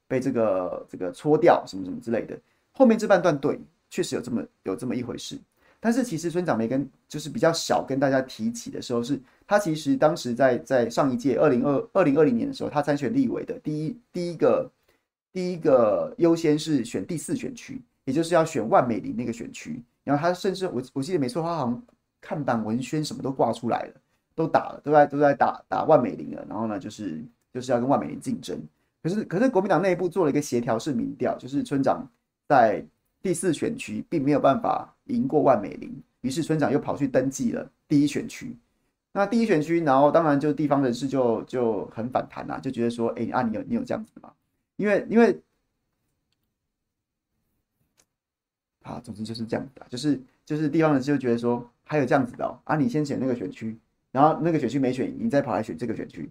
[0.07, 2.39] 被这个这个搓掉什么什么之类的。
[2.73, 3.61] 后面这半段对，
[3.91, 5.39] 确实有这么有这么一回事。
[5.85, 14.71] 但是其实村长没跟，就是比较少跟大家提起的时候，是他其实当时在在上一届二零二二零二零年的时候，他参选立委的第一第一个
[15.33, 19.83] 第一个优先是选第四选区，也就是要选万美玲那个选区。
[20.05, 21.83] 然后他甚至我我记得没错，他好像
[22.21, 24.01] 看板文宣什么都挂出来了，
[24.37, 26.47] 都打了，都在都在打打万美玲了。
[26.49, 27.21] 然后呢，就是
[27.53, 28.57] 就是要跟万美玲竞争。
[29.03, 32.09] 可是可是国民党内部做了一个协调式民调，就是村长
[32.47, 32.85] 在。
[33.25, 38.57] 第四选区并没有办法赢过万美玲，于是村长又跑去登记了第一选区。
[39.13, 44.33] 那第一选区，然后当然就地方人士就就很反弹啦，就觉得说，哎、啊，你有你有这样子的吗？
[44.75, 45.41] 因为因为
[48.83, 53.79] 啊，总之就是这样子的，就是就是地方人士就觉得说，还有这样子的哦，啊，你先选那个选区，
[54.11, 56.29] 然后那个选区没选，你再跑来选这个选区，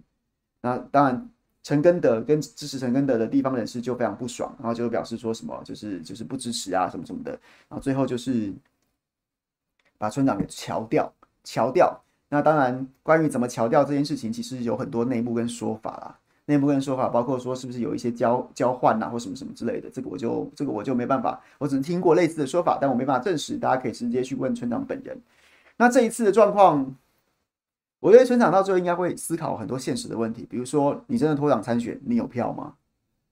[0.60, 1.30] 那当然。
[1.62, 7.30] 陈根德跟支持陈根德的地方人士就非常不爽，然后就表示说什么就是就是不支持啊什么什么的，
[7.68, 8.52] 然后最后就是
[9.96, 11.12] 把村长给乔掉，
[11.44, 11.96] 乔掉。
[12.28, 16.18] 那当然，关于怎么乔掉这件事情，其实有很多内幕跟说法啦。
[16.46, 23.56] 内幕跟说法包括说是不是有一些交交换呐，或什么什么之类的，这个我就这个我就没办法，我只能听过类似的说法，但我没办法证实。
[23.56, 25.16] 大家可以直接去问村长本人。
[25.76, 26.92] 那这一次的状况。
[28.02, 32.74] 我觉得村长到最后应该会思考很多现实的问题，比如说，你真的脱党参选，你有票吗？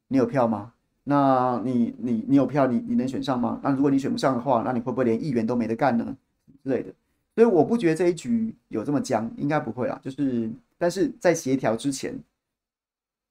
[0.06, 0.72] 你有票吗？
[1.02, 3.58] 那你你你有票，你你能选上吗？
[3.64, 6.16] 那如果你选不上的话，那你会不会连议员都没得干呢？
[6.62, 6.94] 之类的。
[7.34, 9.98] 所以我不觉得这一局有这么僵，应该不会啊。
[10.00, 12.16] 就是，但是在协调之前，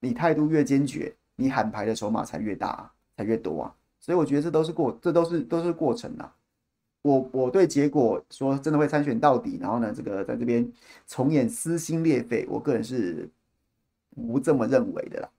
[0.01, 3.73] 你态度越坚决，你喊牌的筹码才越大，才越多啊。
[4.01, 6.35] 所以我觉得这都是过，这都是都是过程啊。
[7.01, 10.69] 我我对结果说真的会参选到底，然后呢，这个在这边
[11.07, 13.29] 重演撕心裂肺，我个人是
[14.15, 15.29] 不这么认为的啦，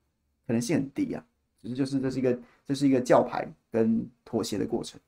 [0.47, 1.23] 可能性很低啊，
[1.61, 4.99] 只是就是这是一个这是一个教牌跟妥协的过程。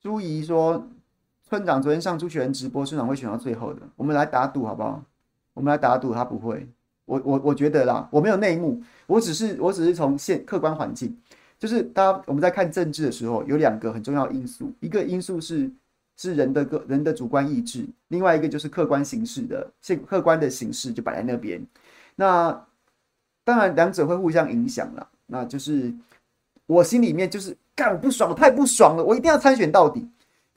[0.00, 0.88] 朱怡说
[1.46, 3.82] ：“村长昨天上朱学恒直播，村长会选到最后的。
[3.96, 5.04] 我们来打赌好不好？
[5.52, 6.66] 我们来打赌，他不会。
[7.04, 11.14] 我我我觉得啦，我没有内幕，我只是我只是从现客观环境，
[11.58, 15.70] 就是大家我们在看政治的时候，有两个很重要因素，一个因素是
[16.16, 21.60] 是人的个人的主观意志，另外一个就是客观形势的现客观的形势就摆在那边。
[22.16, 22.66] 那
[23.44, 25.92] 当然两者会互相影响啦，那就是
[26.64, 30.06] 我心里面就是。”干，我不爽，我太不爽了，我一定要参选到底。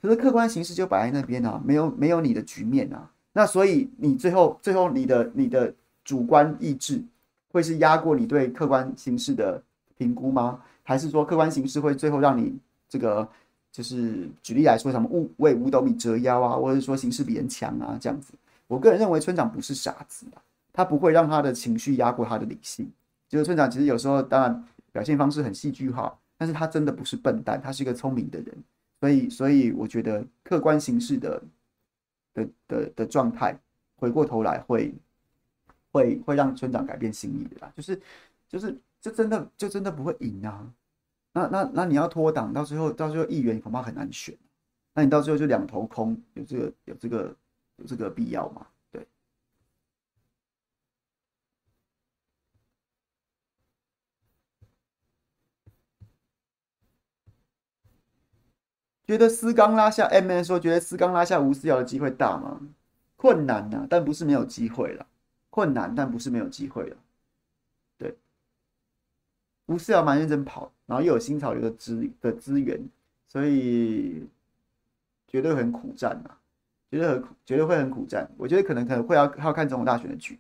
[0.01, 3.09] 可是客观形势就摆在那边啊，没有没有你的局面啊。
[3.31, 7.01] 那所以你最后最后你的你的主观意志
[7.49, 9.63] 会是压过你对客观形势的
[9.97, 10.59] 评估吗？
[10.83, 12.53] 还是说客观形势会最后让你
[12.89, 13.25] 这个
[13.71, 18.33] 就是举例来说，什么五为五斗米折腰啊，或者说形势比人强啊这样子？
[18.67, 22.91] 我个人认为村长不是傻子啊，他不会让他的情绪压过他的理性。
[23.29, 26.13] 就是村长其实有时候当然表现方式很戏剧化。
[26.37, 28.63] 但是他真的不是笨蛋，他是一个聪明的人，
[28.99, 31.43] 所以，所以我觉得客观形势的
[32.33, 33.57] 的的的状态，
[33.95, 34.93] 回过头来会
[35.91, 38.01] 会会让村长改变心意的啦，就是
[38.47, 40.67] 就是这真的就真的不会赢啊，
[41.33, 44.35] 那那那你要脱党，到最后到最后议员恐怕很难选，
[44.93, 47.35] 那你到最后就两头空，有这个有这个
[47.77, 48.65] 有这个必要吗？
[59.05, 62.61] 觉得思刚拉下 M N 说，觉得思刚拉下吴思瑶的机会大吗？
[63.15, 65.05] 困难呐、啊，但不是没有机会了。
[65.49, 66.97] 困难，但不是没有机会了。
[67.97, 68.17] 对，
[69.67, 72.81] 吴思瑶蛮认真跑，然后又有新潮流的资的资源，
[73.27, 74.27] 所以
[75.27, 76.39] 绝对很苦战啊，
[76.89, 78.27] 绝对很绝对会很苦战。
[78.35, 80.39] 我觉得可能可能会要要看总统大选的局，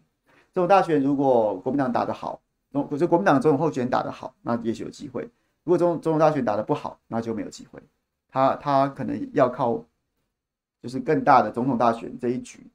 [0.51, 5.21] 总统大选如果国民党打得好，总我觉得国民党总统候选人打得好，那也许有机会；
[5.63, 7.79] 如果总总统大选打得不好，那就没有机会。
[8.33, 9.85] 他他可能要靠，
[10.81, 12.65] 就是更大的总统大选这一局，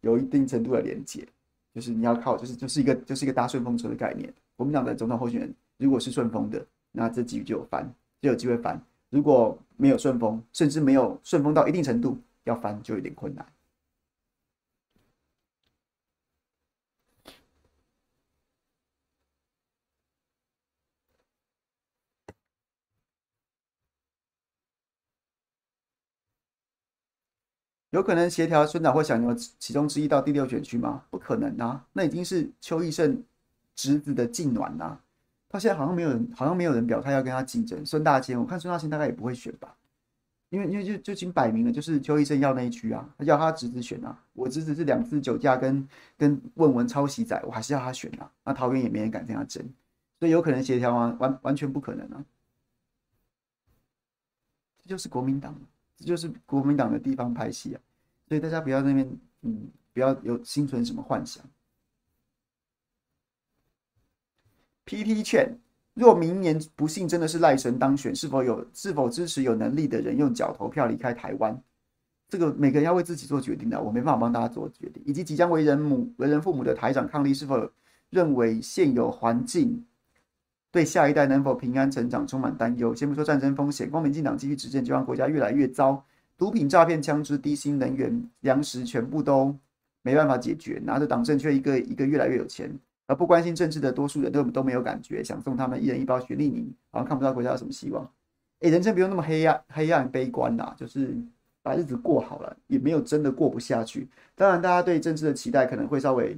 [0.00, 1.28] 有一定程度的连接，
[1.74, 4.32] 就是你要靠，就是就是一个就是一个搭顺风车的概念。
[4.56, 7.86] 国民党的总统候选人如果是顺风的，那这局就有翻，
[8.22, 8.74] 就有机会翻；
[9.10, 13.46] 如果没有顺风，甚至没有顺风到一定程度，要翻就有点困难。
[27.92, 31.04] 有可能协调村长或小牛其中之一到第六选区吗？
[31.10, 31.84] 不可能啊！
[31.92, 33.22] 那已经是邱义胜
[33.74, 35.00] 侄子的近暖呐、啊。
[35.50, 37.84] 他现在好像没有人，好像没有人表态要跟他竞争。
[37.84, 39.76] 孙大千，我看孙大千大概也不会选吧，
[40.48, 44.18] 因为因为就就已经摆明了，就是邱义胜要那一区啊，他要他侄子选啊。
[44.32, 48.32] 我侄子是两次酒驾跟跟问文抄袭仔，我还是要他选啊。
[48.42, 49.62] 那桃园也没人敢跟他争，
[50.18, 51.14] 所以有可能协调吗？
[51.20, 52.24] 完完全不可能啊！
[54.82, 55.54] 这就是国民党。
[56.02, 57.80] 这就是国民党的地方派系啊，
[58.26, 61.44] 所以大家不要在那边，嗯，不要有心存什么幻想。
[64.84, 65.56] PT 券：
[65.94, 71.62] 若明年不幸真的是赖神当选，是否有是否支持有能力的人用脚投票离开台湾？
[72.28, 75.00] 这个每个人要为自己做决定的，我没办法帮大家做决定。
[75.06, 77.70] 以及即将为人母、为人父母的台长伉俪，是否
[78.10, 79.86] 认为现有环境？
[80.72, 82.94] 对下一代能否平安成长充满担忧。
[82.94, 86.02] 先不说战争风险，光民进党继续执政，就让国家越来越糟。
[86.38, 89.54] 毒品、诈骗、枪支、低薪能源、粮食，全部都
[90.00, 90.80] 没办法解决。
[90.82, 92.72] 拿着党证，却一个一个越来越有钱，
[93.06, 98.10] 而不关心政治的多数人都都没有感觉，想送他们一人一包雪莉妮，好像看不到国家有什么希望。
[98.60, 101.14] 哎，人生不用那么黑暗、黑暗、悲观呐，就是
[101.62, 104.08] 把日子过好了，也没有真的过不下去。
[104.34, 106.34] 当然，大家对政治的期待可能会稍微。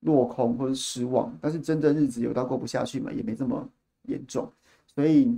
[0.00, 3.68] 落空或者失望，但是真的日子有到过不下去嘛，也没这么
[4.02, 4.50] 严重。
[4.86, 5.36] 所以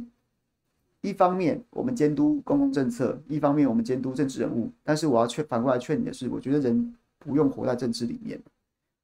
[1.01, 4.71] 一方面我们监督公共政策，一方面我们监督政治人物。
[4.85, 8.39] 但是我要劝反过来劝你的是，我觉得人不用活在政治里面，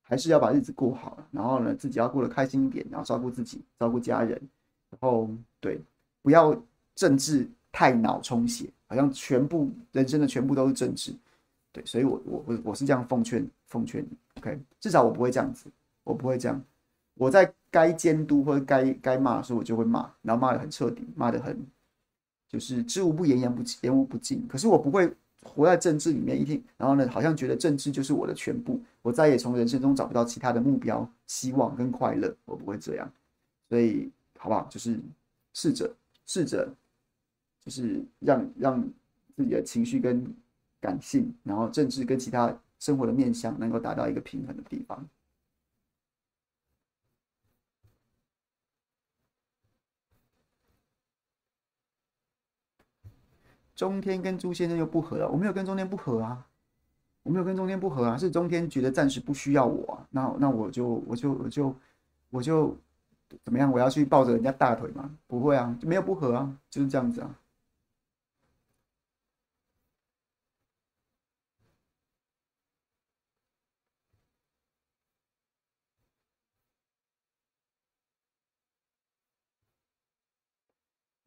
[0.02, 1.18] 还是要把日子过好。
[1.30, 4.30] 然后呢，自己要过得开心一点，然后照顾自己，照顾家人。
[4.90, 5.80] 然后对，
[6.22, 6.54] 不要
[6.94, 11.12] 政治太脑充血，好像全部人生的全部都是政治。
[11.72, 14.08] 对，所以我我我我是这样奉劝奉劝你。
[14.38, 15.70] OK，至少我不会这样子，
[16.04, 16.62] 我不会这样。
[17.14, 21.58] 我在该监督或者该该骂的时候，我就会骂，然后骂得很彻底，骂得很
[22.46, 24.46] 就是知无不言，言不言无不尽。
[24.46, 25.10] 可是我不会
[25.42, 32.36] 活在政治里面一天，然后呢，好像觉得政治就是我的全部，我再也从人生中找不到其他的目标、希望跟快乐。
[32.44, 33.10] 我不会这样，
[33.70, 34.66] 所以好不好？
[34.70, 35.00] 就是
[35.54, 35.90] 试着
[36.26, 36.68] 试着，
[37.64, 38.88] 就是让让
[39.34, 40.22] 自己的情绪跟
[40.82, 42.54] 感性，然后政治跟其他。
[42.78, 45.08] 生活的面向能够达到一个平衡的地方。
[53.74, 56.46] 中天跟朱先生又不合了，我没有跟中天不合啊，
[57.22, 61.76] 我没有跟中天不合啊，是中天觉得暂时不需要我，那那我就我就我就
[62.30, 62.74] 我就
[63.44, 63.70] 怎么样？
[63.70, 65.14] 我要去抱着人家大腿吗？
[65.26, 67.38] 不会啊，就没有不合啊，就是这样子啊。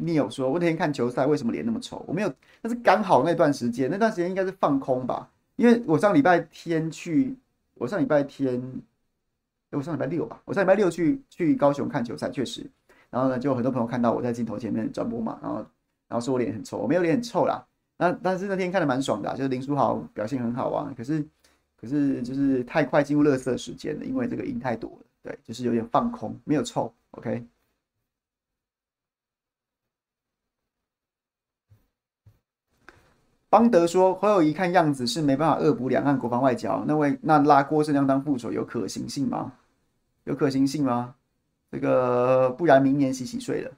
[0.01, 2.01] 你有说，我那天看球赛，为什么脸那么丑？
[2.07, 5.29] 我没有，那是刚好那段时间，那段时间应该是放空吧。
[5.57, 7.35] 因为我上礼拜天去，
[7.73, 8.63] 我上礼拜天，
[9.71, 12.65] 我上礼拜六吧，我上礼拜六去去高雄看球赛，确实。
[13.09, 15.57] 然后呢，就很多朋友看到我在镜头前面转播嘛，然后
[16.07, 17.61] 然后说我脸很臭，我没有脸很臭啦。
[17.97, 20.93] 那但是那天看的蛮爽的，就是林书豪表现很好啊。
[20.95, 21.21] 可是
[21.75, 26.89] 可是就是太快进入垃圾时间了，因为这个赢太多了，对，就是有点放空，没有臭。
[27.11, 27.43] OK。
[33.49, 39.51] 邦德说：“侯友谊看样子是没办法恶补两岸国防外交，那位那拉郭正亮当副手有可行性吗？
[40.25, 41.15] 有可行性吗？
[41.71, 43.71] 这个不然明年洗洗睡了。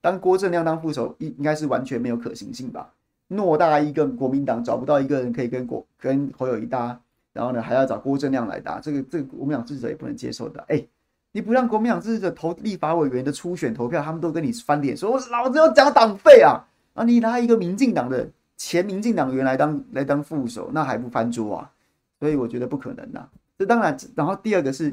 [0.00, 2.90] 当郭正亮当副手，应应该是完全没有可行性吧？
[3.28, 6.98] 偌大一个国民党找不到一个人可以跟国跟侯友谊搭，
[7.32, 10.64] 然后呢还要找郭正亮来搭，这个这个国民党支持者也不能接受的。
[10.66, 10.84] 哎，
[11.30, 16.58] 你不让国民党支持者投立法委员的初选投票，他们都跟你翻脸，说我老子要缴党费啊！
[16.94, 18.28] 啊，你拿一个民进党的。”
[18.58, 21.72] 前民进党员来当来当副手，那还不翻桌啊？
[22.20, 23.26] 所以我觉得不可能呐。
[23.56, 24.92] 这当然，然后第二个是，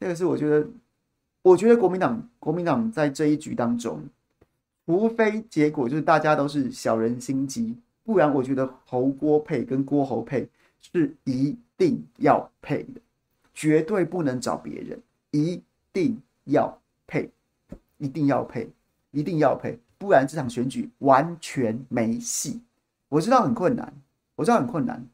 [0.00, 0.66] 这个是我觉得
[1.42, 4.02] 我觉得国民党国民党在这一局当中，
[4.86, 10.48] 无非结果就是大家都是小人心机，不然我觉得侯郭配跟郭侯配
[10.80, 13.00] 是一定要配的，
[13.52, 14.98] 绝对不能找别人，
[15.30, 17.30] 一定要配，
[17.98, 18.70] 一定要配，
[19.10, 22.60] 一定要配，不然这场选举完全没戏。
[23.12, 23.92] 我知道很困难，
[24.36, 25.04] 我知道很困难，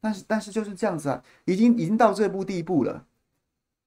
[0.00, 3.04] 但是但是就是这样子啊，已经已经到这步地步了。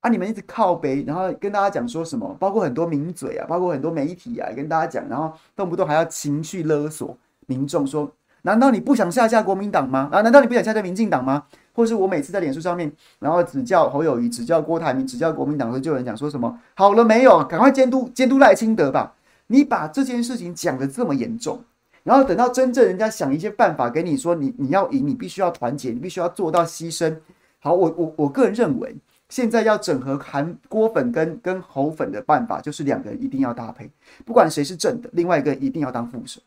[0.01, 0.09] 啊！
[0.11, 2.37] 你们一直靠北，然后跟大家讲说什么？
[2.39, 8.11] 包括很多名嘴啊，包括很多媒体啊，跟大家讲，然后动不动还要情绪勒索民众，说：
[8.43, 10.07] 难道你不想下架国民党吗？
[10.11, 10.21] 啊？
[10.21, 11.45] 难道你不想下架民进党吗？
[11.73, 16.59] 或是我每次在脸书上面，然后指教侯友宜、指教郭台铭、指教国民党的，就有人讲说什么？
[16.75, 17.43] 好了没有？
[17.45, 19.15] 赶快监督监督赖清德吧！
[19.47, 21.63] 你把这件事情讲得这么严重，
[22.07, 27.13] 然后等到真正人家想一些办法给你说，你你要赢，你必须要团结，你必须要做到牺牲。
[27.59, 28.95] 好，我我我个人认为。
[29.29, 33.91] 现在要整合韩郭粉跟跟侯粉的办法，就是两个人一定要搭配，
[34.25, 36.39] 不管谁是正的，另外一个一定要当副手。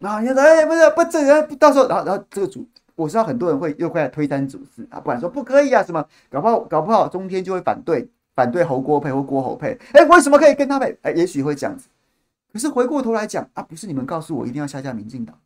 [0.00, 10.94] 啊，你说哎，不是不正人，到时候然后然后这个主，我知道很多人会又会来推三阻四啊，不然说不可以啊，什么搞不好搞不好中天就会反对反对侯郭配或郭侯配，哎，为什么可以跟他配？
[11.00, 11.88] 哎，也许会这样子。
[12.52, 15.38] 可是回过头来讲啊，不是你们告诉我一定要下架民进党，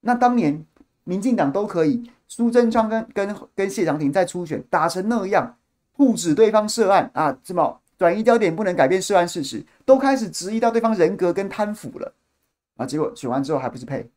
[0.00, 0.64] 那当年
[1.04, 2.10] 民进党都可以。
[2.28, 5.56] 苏贞昌跟跟跟谢长廷在初选打成那样，
[5.92, 12.12] 互指对方涉案啊，什么转移焦点不能改变涉案事实，都开始质疑到对方人格跟贪腐了
[12.76, 12.84] 啊！
[12.84, 14.10] 结果选完之后还不是配？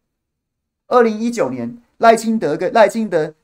[0.87, 3.35] 二零一九年赖清德跟赖清德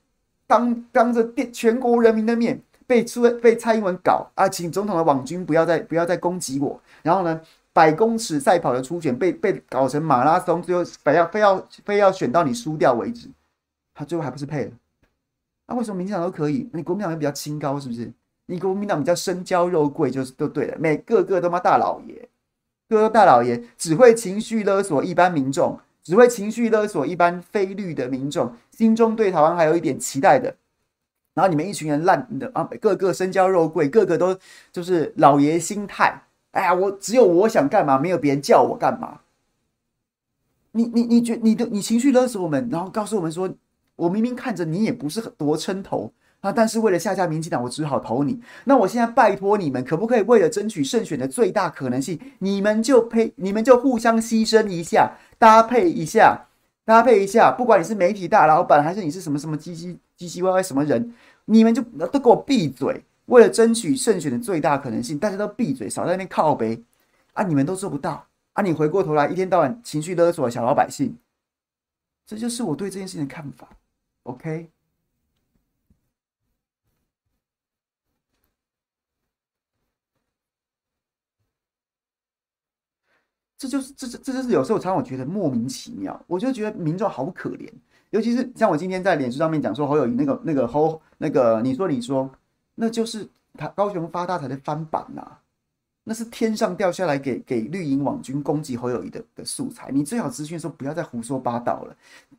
[0.48, 7.40] 当当着电全国人民的面被出被蔡英文搞啊，请总统的网军不要再不要再攻击我，然后呢，
[7.76, 13.28] 百公尺赛跑的初选被被搞成马拉松，最后非要非要非要选到你输掉为止。
[13.94, 14.72] 他最后还不是配了？
[15.68, 16.70] 那、为什么民进党都可以？
[16.72, 18.10] 你国民党比较清高，是不是？
[18.46, 20.78] 你国民党比较身娇肉贵，就是都对了。
[20.80, 22.30] 每个个都嘛大老爷，
[22.88, 30.56] 个个大老爷只会情绪勒索一般民众，只会情绪勒索一般非绿的民众，心中对台湾还有一点期待的。
[31.34, 34.38] 然后你们一群人烂的啊，个个身娇肉贵，个个都
[34.72, 36.22] 就是老爷心态。
[36.56, 39.20] 哎呀，我只有我想干嘛，没有别人叫我干嘛。
[40.72, 43.50] 你你你觉你的你情绪勒索我们，然后告诉我们说。
[43.98, 48.42] 我明明看着你也不是很多称头啊，但是为了下架民进党，我只好投你。
[48.66, 56.48] 那我现在拜托你们，可不可以为了争取胜选的最大可能性，你们就配，你们就互相牺牲一下，搭配一下，
[56.84, 57.56] 搭配一下。
[57.58, 61.14] 不管你是媒体大老板，还是你是什么什么唧唧唧唧歪歪什么人，
[61.46, 63.02] 你们就都给我闭嘴。
[63.26, 66.84] 为了争取胜选的最大可能性，大家都闭嘴，少在那边靠北
[67.34, 67.44] 啊！
[67.44, 68.62] 你们都做不到啊！
[68.62, 71.18] 你回过头来一天到晚情绪勒索小老百姓，
[72.26, 73.68] 这就是我对这件事情的看法。
[74.24, 74.70] OK，
[83.58, 87.68] 这就是这这这就是有时候常常我觉得莫名其妙，我就觉得民众好可怜，
[88.12, 92.30] 尤其是像我今天在脸书上面讲说侯友宜那个那个侯那个你说你说，
[92.76, 95.26] 那就是他高雄发大财的翻版呐、
[96.04, 101.96] 那是天上掉下来给给绿营网军攻击侯友宜的的素材，你最好资讯说不要再胡说八道了，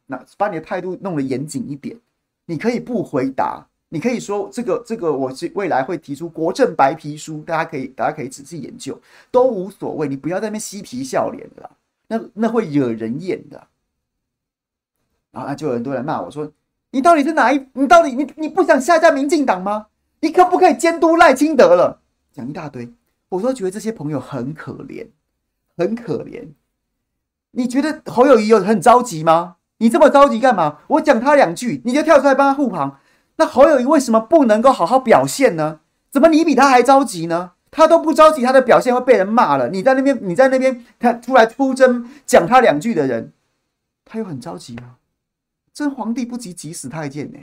[0.06, 1.98] 那把你的态度弄得严谨一点。
[2.44, 8.96] 你可以不回答，你可以说这个这个，我是未来会提出国政白皮书，大家可以大家可以仔细研究，
[9.32, 10.06] 都无所谓。
[10.06, 11.70] 你不要在那边嬉皮笑脸的啦，
[12.06, 13.66] 那那会惹人厌的。
[15.32, 16.50] 然后就有很多人骂我说
[16.92, 17.66] ：“你到底是哪一？
[17.72, 19.88] 你到底你你不想下架民进党吗？
[20.20, 22.00] 你可不可以监督赖清德了？”
[22.32, 22.92] 讲一大堆，
[23.30, 25.08] 我都觉得这些朋友很可怜，
[25.76, 26.48] 很可怜。
[27.52, 29.56] 你觉得侯友谊有很着急吗？
[29.78, 30.78] 你这么着急干嘛？
[30.88, 32.98] 我讲他两句，你就跳出来帮他护航。
[33.36, 35.80] 那侯友谊为什么不能够好好表现呢？
[36.10, 37.52] 怎么你比他还着急呢？
[37.70, 39.68] 他都不着急，他的表现会被人骂了。
[39.68, 43.32] 你在那边，你在那边，他出来出征讲他两句的人，
[44.04, 44.96] 他又很着急吗？
[45.74, 47.38] 真皇帝不急急死太监呢。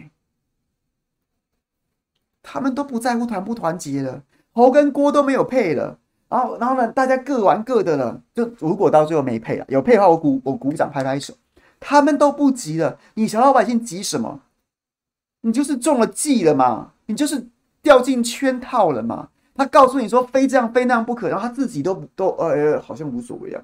[2.43, 4.21] 他们都不在乎团不团结了，
[4.51, 5.97] 侯跟郭都没有配了，
[6.29, 8.21] 然后然后呢，大家各玩各的了。
[8.35, 11.33] 就如果到最后没配了，有配的话，我鼓我鼓掌拍拍手。
[11.79, 14.41] 他们都不急了，你小老百姓急什么？
[15.41, 17.47] 你就是中了计了嘛，你就是
[17.81, 19.29] 掉进圈套了嘛。
[19.55, 23.61] 他告诉你说非这样非那样不可，然后他自己都都呃呃好像无所谓啊。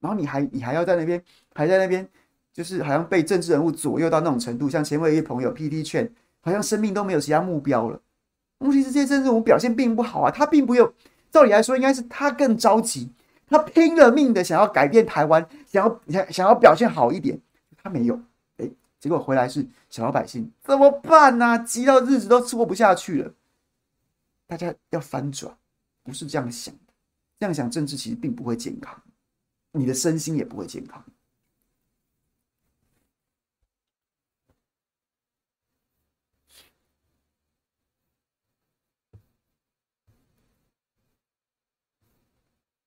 [0.00, 2.08] 然后你还你还要在那边还在那边，
[2.54, 6.10] 就是好像被政治人物左右到那种程度，像前面一朋友 PT 劝，
[6.40, 8.00] 好像生命都没有其他目标了。
[8.58, 10.92] 问题是这些政治人物表现并不好啊，他并不有，
[11.30, 13.10] 照理来说应该是他更着急。
[13.48, 17.40] 他拼了命的想要改变台湾，想要想想要表现好一点，
[17.82, 18.20] 他没有，
[18.58, 18.70] 哎，
[19.00, 21.58] 结果回来是小老百姓怎么办呢？
[21.60, 23.32] 急到日子都过不下去了。
[24.46, 25.52] 大家要翻转，
[26.04, 26.92] 不是这样想的。
[27.38, 28.94] 这样想政治其实并不会健康，
[29.72, 31.02] 你的身心也不会健康。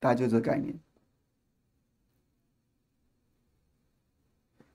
[0.03, 0.77] 大概就这个概念。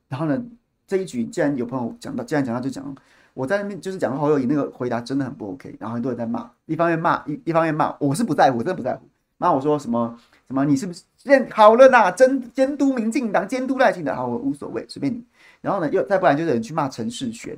[0.09, 0.43] 然后呢，
[0.87, 2.97] 这一局既然有朋友讲到，既然讲到就讲，
[3.35, 9.07] 我在那边就是讲侯友宜那个回答真的很不 OK，然后很多人在骂，一方面骂一一方面骂，我是不在乎，我真的不在乎。
[9.37, 12.11] 骂我说什么什么，你是不是认好了呐？
[12.11, 15.23] 真监督民进党，监督赖清德，好，我无所谓，随便你。
[15.61, 17.55] 然后呢，又再不然就是有人去骂陈世轩，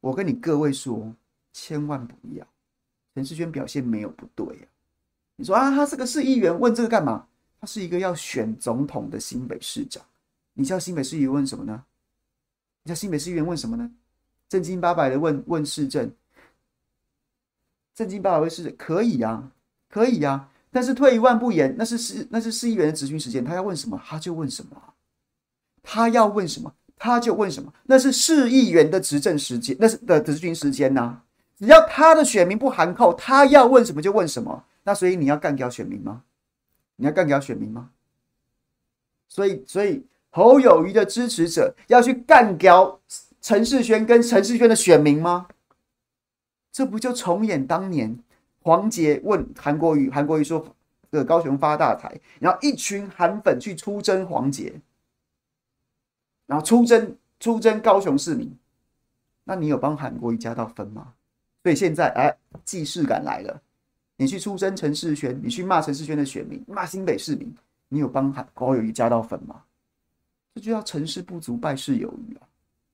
[0.00, 1.14] 我跟你各位说，
[1.52, 2.46] 千万不要，
[3.14, 4.64] 陈世轩表现没有不对、啊。
[5.40, 7.24] 你说啊，他是个市议员，问这个干嘛？
[7.58, 10.04] 他是一个要选总统的新北市长。
[10.52, 11.82] 你叫新北市议员问什么呢？
[12.82, 13.90] 你叫新北市议员问什么呢？
[14.50, 16.12] 正经八百的问问市政，
[17.94, 19.50] 正经八百问市政可以呀，
[19.88, 20.48] 可以呀、啊。
[20.70, 24.76] 但是退一万步言，那是市那是市议员的质询时间，他要问什么他就问什么，
[25.82, 31.22] 他要问什么他就问什么，那是市议员的执政时间，那是的质询时间呐、
[31.58, 34.62] 只要他的选民不含扣，他要问什么就问什么。
[34.90, 36.24] 那所以你要干掉选民吗？
[36.96, 37.92] 你要干掉选民吗？
[39.28, 42.98] 所以，所以侯友谊的支持者要去干掉
[43.40, 45.46] 陈世轩跟陈世轩的选民吗？
[46.72, 48.18] 这不就重演当年
[48.62, 50.58] 黄杰问韩国瑜，韩国瑜说
[51.12, 54.74] 这个高雄发大财，然后一群韩粉去出征黄杰，
[56.46, 58.52] 然后出征出征高雄市民，
[59.44, 61.14] 那你有帮韩国瑜加到分吗？
[61.62, 63.62] 所以现在哎，既视感来了。
[64.20, 67.50] 你去出征陈世轩，你去骂陈世轩的选民，骂新北市民，
[67.88, 69.64] 你有帮高友谊加到粉吗？
[70.54, 72.46] 这就叫成事不足败事有余啊！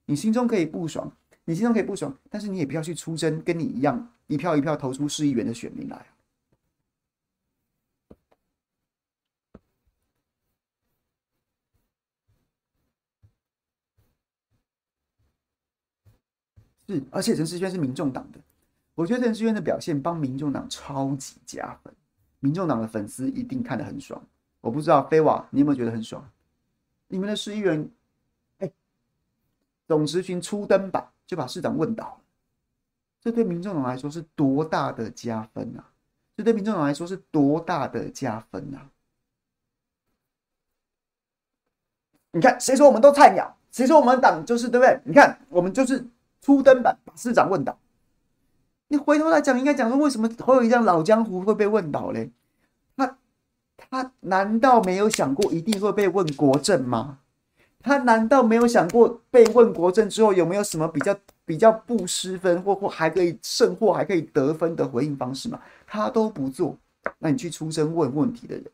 [0.05, 1.11] 你心中可以不爽，
[1.45, 6.07] 你心中可以不爽，但是你也不要去出征跟你一样一票一票投出市议员的选民来啊！
[16.87, 18.39] 是，而且陈世轩是民众党的。
[18.97, 21.95] 我觉得陈世轩的表现帮民众党超级加分，
[22.41, 24.21] 民众党的粉丝一定看得很爽。
[24.61, 26.29] 我不知道飞瓦你有没有觉得很爽？
[27.07, 27.89] 你们的市议员，
[28.59, 28.73] 哎，
[29.87, 32.21] 总质询初登版就把市长问倒了，
[33.21, 35.93] 这对民众党来说是多大的加分啊！
[36.37, 38.91] 这对民众党来说是多大的加分啊！
[42.33, 43.57] 你看，谁说我们都菜鸟？
[43.71, 45.01] 谁说我们党就是对不对？
[45.05, 46.05] 你看，我们就是
[46.41, 47.79] 初登版把市长问倒。
[48.89, 52.31] 你回头来讲，应该讲说，为什么侯友宜这样老江湖会被问倒嘞？
[52.97, 53.19] 他
[53.77, 57.19] 他难道没有想过一定会被问国政吗？
[57.81, 65.61] 他难道没有想过被问国政之后有没有什么比较比较不失分或或还可以胜或还可以得分的回应方式吗？
[65.87, 66.77] 他都不做，
[67.19, 68.65] 那你去出声问问题的人，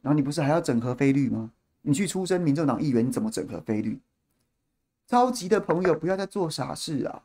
[0.00, 1.50] 然后你不是还要整合菲律吗？
[1.82, 3.98] 你去出声，民众党议员你怎么整合菲律？
[5.08, 7.22] 着急的朋友不要再做傻事啊！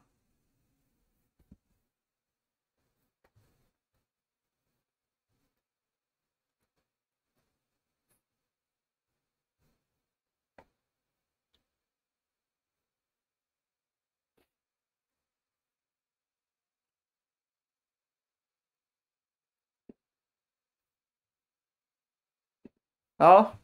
[23.19, 23.57] 好，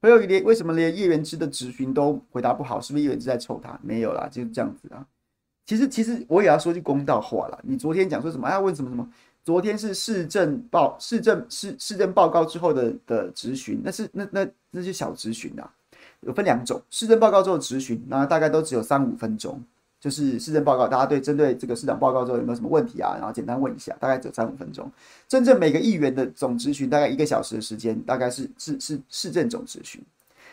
[0.00, 2.80] 朋友宜连为什么连叶元之的质询都回答不好？
[2.80, 3.78] 是不是叶元之在臭他？
[3.82, 5.06] 没有啦，就是这样子啊。
[5.66, 7.58] 其实，其实我也要说句公道话啦。
[7.62, 8.48] 你昨天讲说什么？
[8.48, 9.06] 要问什么什么？
[9.44, 15.70] 昨天是市政报、市政市市政报告之后的的质询，那是那那那些小质询啊，
[16.20, 16.80] 有分两种。
[16.88, 19.62] 市政报告之后质询，那大概都只有三五分钟。
[20.06, 23.16] 就是市政报告，大家对针对这个市长报告之后有没有什么问题啊？
[23.18, 24.88] 然后简单问一下，大概只有三五分钟。
[25.26, 30.00] 真正每个议员的总质询大概一个小时的时间，大概是是是市政总质询。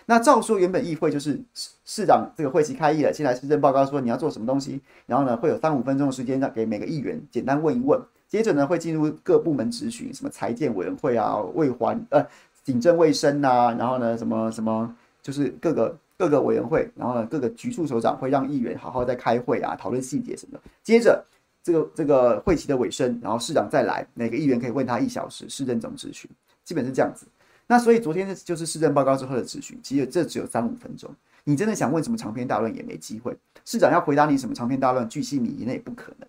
[0.07, 1.39] 那照说原本议会就是
[1.85, 12.25] 市长这个会期开议了，先来市政报告说你要做什么东西，然后呢会有三五分钟的时间让给每个议员简单问一问，接着呢会进入各部门质询，什么财建委员会啊、卫环呃、
[12.63, 15.95] 警政卫生呐，然后呢什么什么就是各个。
[16.17, 20.63] 各个委员会，然后呢，各个局处首长会让议员好好在开会啊，讨论细节什么的。
[20.83, 21.23] 接着，
[21.63, 26.29] 这个这个会期的尾声，然后市长再来，每个议员可以问他一小时，市政总咨询，
[26.63, 27.25] 基本是这样子。
[27.65, 31.09] 那所以昨天就是市政报告之后的咨询，其实这只有三五分钟。
[31.45, 33.35] 你真的想问什么长篇大论也没机会，
[33.65, 36.27] 市长要回答你什么长篇大论、巨细靡遗那也不可能。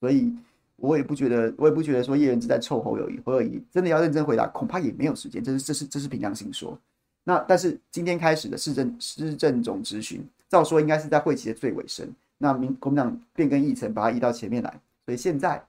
[0.00, 0.32] 所以
[0.76, 5.42] 我也不觉得，我也不觉得说叶元之在臭侯友宜，侯友宜真的要认真回答，恐怕也没有时间。
[5.42, 6.78] 这是这是这是凭良心说。
[7.24, 12.06] 那但是今天开始的市政市政总质询，照说应该是在会期的最尾声。
[12.38, 14.70] 那民国民党变更议程，把它移到前面来，
[15.06, 15.64] 所以现在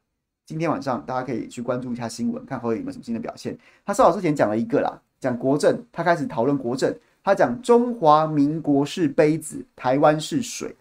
[0.45, 3.57] 今天晚上大家可以去关注一下新闻，看侯友有没有什么新的表现。
[3.85, 6.93] 他稍早之前讲了一个啦，讲国政，他开始讨论国政，
[7.23, 10.75] 他讲中华民国是杯子，台湾是水。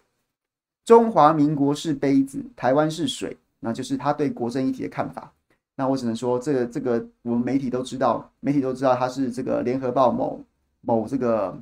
[0.83, 5.31] 中华民国是杯子，台湾是水，那就是他对国政议题的看法。
[5.75, 10.39] 那我只能说，这个这个我们媒体都知道，媒体都知道他是这个联合报某
[10.85, 11.57] 某这个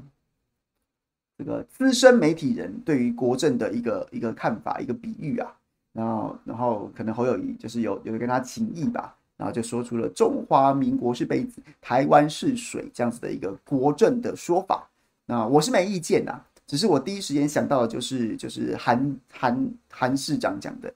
[1.38, 5.56] 这个资深媒体人对于国政的一个一个看法，一个比喻啊。
[5.94, 14.90] 然后，然后可能侯友宜就是有有跟他情谊吧，然后就说出了中华民国是杯子，台湾是水这样子的一个国政的说法。
[15.28, 20.92] 那我是没意见呐，只是我第一时间想到的就是就是韩韩韩市长讲的，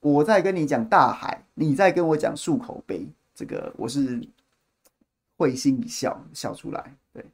[0.00, 3.06] 我在跟你讲大海，你在跟我讲漱口杯，
[3.36, 4.20] 这个我是
[5.36, 6.92] 会心一笑，笑出来。
[7.12, 7.24] 对。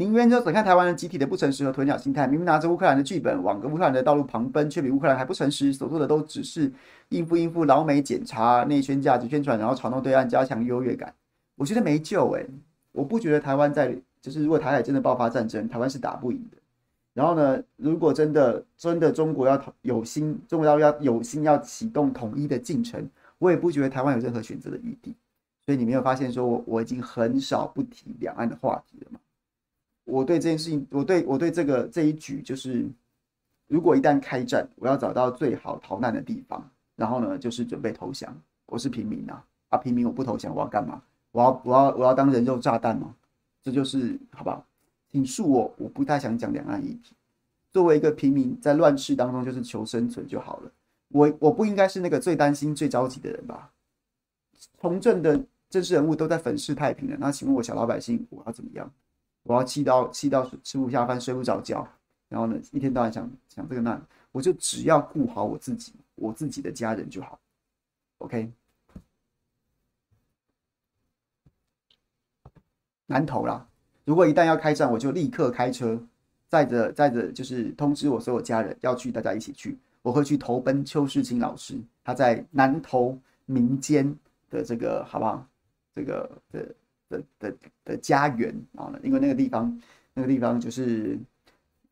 [0.00, 2.26] 宁愿就只看台湾人集体的不诚实和鸵鸟心态。
[2.26, 5.74] 明明拿着乌克兰的剧本往乌克兰的道路旁奔，却比乌克兰还不诚实。
[5.74, 6.72] 所做的都只是
[7.10, 11.14] 应付应付老美检查、内宣价值宣传，然后嘲弄对岸，加强优越感。
[11.54, 12.48] 我觉得没救诶、
[12.92, 16.56] 我不觉得台湾在就是如果台海真的爆发战争，台湾是打不赢的。
[17.12, 23.06] 然后呢，如果真的真的中国要有心，中国要要有心要启动统一的进程，
[23.38, 25.14] 我也不觉得台湾有任何选择的余地。
[25.66, 29.20] 所以你没有发现说我我已经很少不提两岸的话题了吗？
[30.10, 32.86] 我对这件事情，我对我对这个这一局，就是
[33.68, 38.36] 如果一旦开战，我要找到最好逃难的地方，然后呢，就是准备投降。
[38.66, 41.02] 我是平民啊，啊，平民我不投降，我要干嘛？
[41.32, 43.14] 我要我要我要当人肉炸弹吗？
[43.62, 44.64] 这就是好不好？
[45.10, 47.14] 请恕我，我不太想讲两岸议题。
[47.70, 50.70] 作为一个平民，在乱世当中就是求生存就好了。
[51.08, 53.70] 我我不应该是那个最担心、最着急的人吧？
[54.80, 58.90] 从政的政治人物都在粉饰太平了，那请问我小老百姓，我要怎么样？
[59.42, 61.86] 我要气到气到吃不下饭睡不着觉，
[62.28, 64.00] 然后呢，一天到晚想想这个那，
[64.32, 67.40] 我就只要顾好我自己，我自己的家人就好。
[68.18, 68.52] OK，
[73.06, 73.66] 南投啦，
[74.04, 76.00] 如果一旦要开战，我就立刻开车
[76.48, 79.78] 载着载着，就是通知我所有家人要去，大家一起去。
[80.02, 84.14] 我会去投奔邱世清老师，他在南投民间
[84.50, 85.46] 的这个好不好？
[85.94, 86.74] 这个的。
[87.10, 89.78] 的的的家园啊，因为那个地方，
[90.14, 91.18] 那个地方就是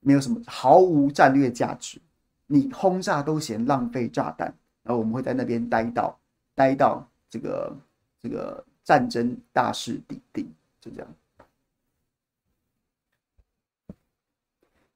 [0.01, 2.01] 没有什么，毫无战略价值，
[2.47, 4.47] 你轰炸都嫌浪费炸弹，
[4.83, 6.19] 然后我们会在那边待到
[6.55, 7.77] 待到这个
[8.19, 10.51] 这个战争大势已定，
[10.81, 11.09] 就这样。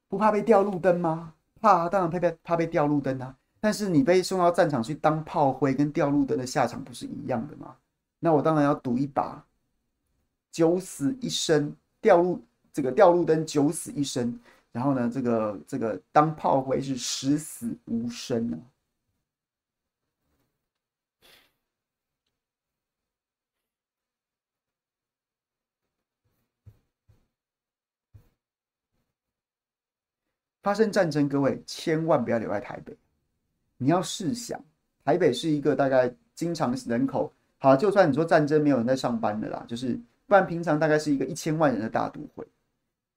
[0.09, 1.35] 不怕被掉路灯吗？
[1.61, 3.35] 怕，当然怕被怕被掉路灯啊！
[3.61, 7.77] 但是你被送到战场去当炮灰，跟掉路灯的下场不是一样的吗？
[8.18, 9.45] 那我当然要赌一把。
[10.53, 12.41] 九死一生，掉路
[12.73, 14.39] 这个掉路灯九死一生，
[14.71, 18.57] 然后呢，这个这个当炮灰是十死无生、啊。
[30.63, 32.97] 发生战争，各位千万不要留在台北。
[33.79, 34.63] 你要试想，
[35.05, 39.99] 台北是一个大概经常人口好，就算你说战争没有人在上班的啦，就是。
[40.33, 42.43] 不然平常大概是一个一千万人的大都会，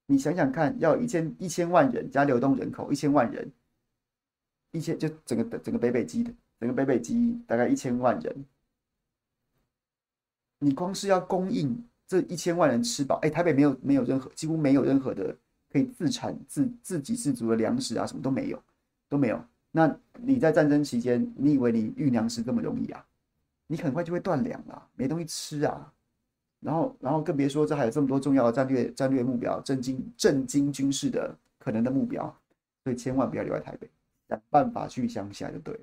[0.06, 3.50] 你想想看，要一千一千万人加流动人口一千万人，
[4.72, 8.46] 一千就整个整个北北基的整个北北基大概一千万人，
[10.60, 15.34] 你光是要供应这一千万人吃饱，哎，台北没有没有任何几乎没有任何的
[15.72, 18.62] 可以自产自自给自足的粮食啊，什么都没有
[19.08, 19.42] 都没有。
[19.72, 23.08] 那你在战争期间，你以为你运粮食这么容易啊？
[23.68, 25.94] 你很快就会断粮了，没东西吃啊。
[26.66, 32.24] 然后，然后更别说这还有这么多重要的战略战略目标，震惊震惊军事的可能的目标，
[32.84, 33.88] 所以千万不要留在台北，
[34.28, 35.82] 想办法去乡下就对了。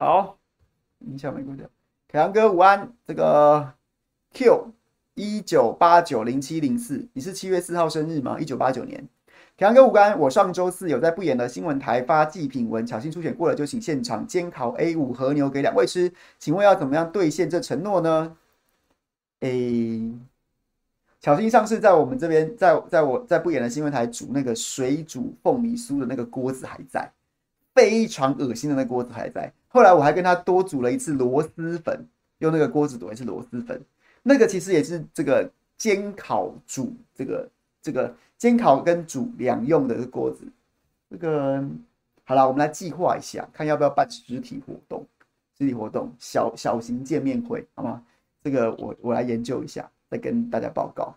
[0.00, 0.43] 好。
[1.06, 1.68] 影响没关掉。
[2.08, 3.72] 凯阳哥午安，这个
[4.32, 4.72] Q
[5.14, 8.38] 一九八九零七零四，你是七月四号生日吗？
[8.38, 9.08] 一九八九年。
[9.56, 18.36] 凯阳哥午安，我上周四有在不演的新闻台发祭品文，巧心初选过了就请现场煎烤 A 五和牛给两位吃，请问要怎么样兑现这承诺呢？
[19.40, 20.12] 诶，
[21.20, 27.12] 巧心上次在我们这边，在在我在不演的新闻台煮那个水煮凤梨酥的那个锅子还在，
[27.74, 29.52] 非常恶心的那锅子还在。
[29.74, 32.06] 后来我还跟他多煮了一次螺蛳粉，
[32.38, 33.82] 用那个锅子煮一次螺蛳粉，
[34.22, 37.50] 那个其实也是这个煎烤煮这个
[37.82, 40.46] 这个煎烤跟煮两用的锅子。
[41.10, 41.60] 这个
[42.22, 45.04] 好了，我们来计划一下，看要不要办实体活动，
[45.58, 48.00] 实体活动小小型见面会，好吗？
[48.44, 51.12] 这个我我来研究一下，再跟大家报告。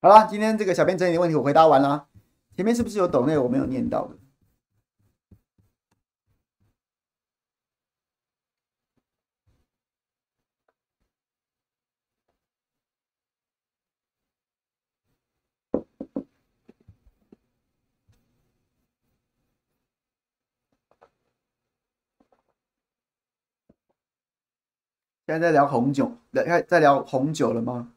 [0.00, 2.06] 好了，今天这个小编整理的问题我回答完了。
[2.56, 4.16] 前面是不是有抖内我没有念到的？
[25.26, 27.92] 现在在聊红酒，在在聊红酒了吗？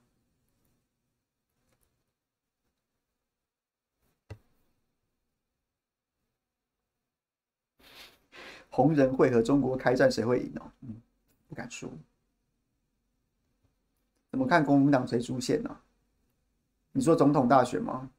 [8.71, 10.71] 红人会和中国开战，谁会赢呢？
[10.81, 10.95] 嗯，
[11.47, 11.87] 不敢说。
[14.31, 15.77] 怎么看国民党谁出现呢？
[16.93, 18.09] 你说总统大选吗？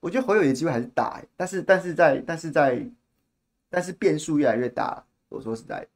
[0.00, 2.90] 我觉得侯友宜机会还是大，但是但是在但是在
[3.68, 5.04] 但是变数越来越大。
[5.28, 5.86] 我说实在，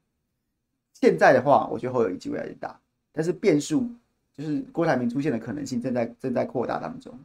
[0.93, 2.79] 现在的话，我觉得侯友宜机会还是大，
[3.13, 3.91] 但是变数
[4.35, 7.19] 就是郭台铭出现的可能性正在正在扩大当中。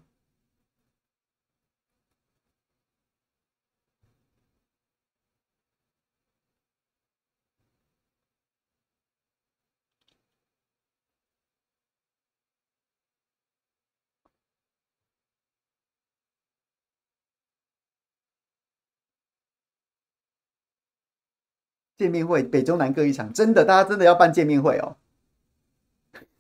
[22.00, 24.96] 见面会，北中南各一场，真的，大家真的要办见面会哦。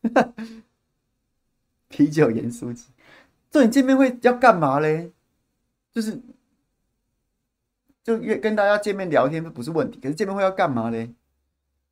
[1.89, 2.85] 啤酒盐酥鸡，
[3.51, 5.11] 这你见面会要干嘛嘞？
[5.91, 6.17] 就是
[8.01, 11.13] 就约跟大家见面聊天不是问题，可是见面会要干嘛嘞？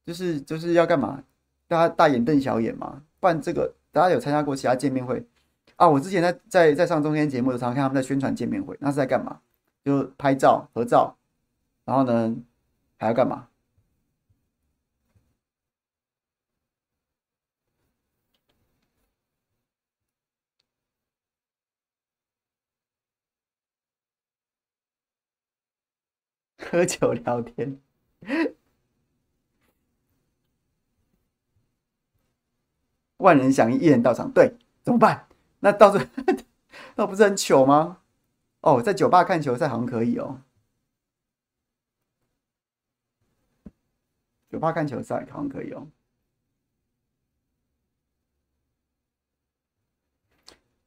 [0.05, 1.21] 就是就是要干嘛？
[1.67, 3.03] 大家大眼瞪小眼嘛？
[3.19, 5.21] 办这个，大家有参加过其他见面会
[5.75, 5.85] 啊？
[5.89, 9.41] 我之前在在在上中间节目的时候，看他们在宣传见面会，那是在干嘛？
[9.83, 11.17] 就拍照合照，
[11.83, 12.33] 然后呢
[12.97, 13.49] 还要干嘛？
[26.69, 27.79] 喝酒聊天，
[33.17, 35.27] 万人响应，一人到场，对，怎么办？
[35.61, 36.07] 那到时
[36.95, 37.99] 那不是很糗吗？
[38.61, 40.41] 哦，在酒吧看球赛好像可以哦。
[44.49, 45.87] 酒吧看球赛好像可以哦。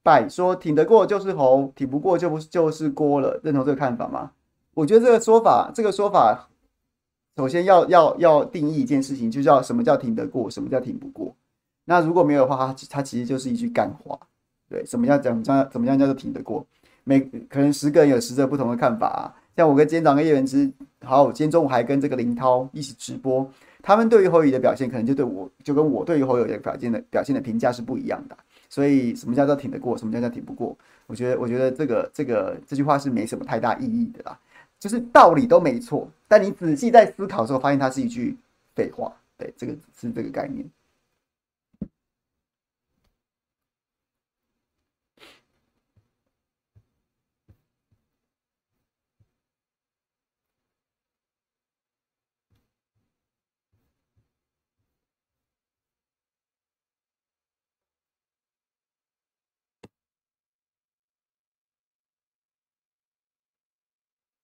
[0.03, 4.33] 拜说挺得过就是猴，挺不过就不就是锅了，认同这个看法吗？
[4.75, 6.49] 我觉得这个说法，这个说法，
[7.37, 11.35] 首先要要要定义一件事情，就叫什么叫挺得过，什么叫挺不过。
[11.85, 14.19] 那如果没有的话，它它其实就是一句干话。
[14.69, 16.65] 对，什么叫怎么样怎么样叫做挺得过？
[17.03, 17.19] 每
[17.49, 19.35] 可能十个人有十个不同的看法啊。
[19.57, 20.71] 像我跟今天早上跟叶元之，
[21.05, 23.47] 好，今天中午还跟这个林涛一起直播，
[23.83, 28.37] 他们对于侯友的表现，可能就对我就跟我对于侯友的表现的表现的评价是不一样的。
[28.69, 29.99] 所以，什么叫做挺得过？
[29.99, 30.77] 什么叫叫挺不过？
[31.09, 34.39] 我觉得，我觉得这个这个这句话是没什么太大意义的啦。
[34.81, 38.37] 就是道理都没错，但你仔细在思考的时候，发现它是一句
[38.75, 39.13] 废话。
[39.37, 40.69] 对，这个是这个概念。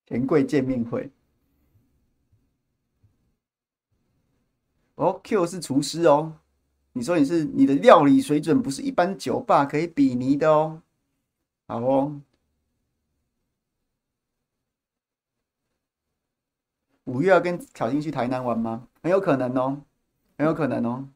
[0.07, 1.11] 钱柜见面会，
[4.95, 6.39] 哦，Q 是厨师哦，
[6.93, 10.81] 你说你是你的料理水准不是一般酒吧可以比拟的哦，
[11.67, 12.21] 好哦，
[17.05, 18.87] 五月要跟小新去台南玩吗？
[19.03, 19.83] 很有可能哦，
[20.39, 21.09] 很有可能哦，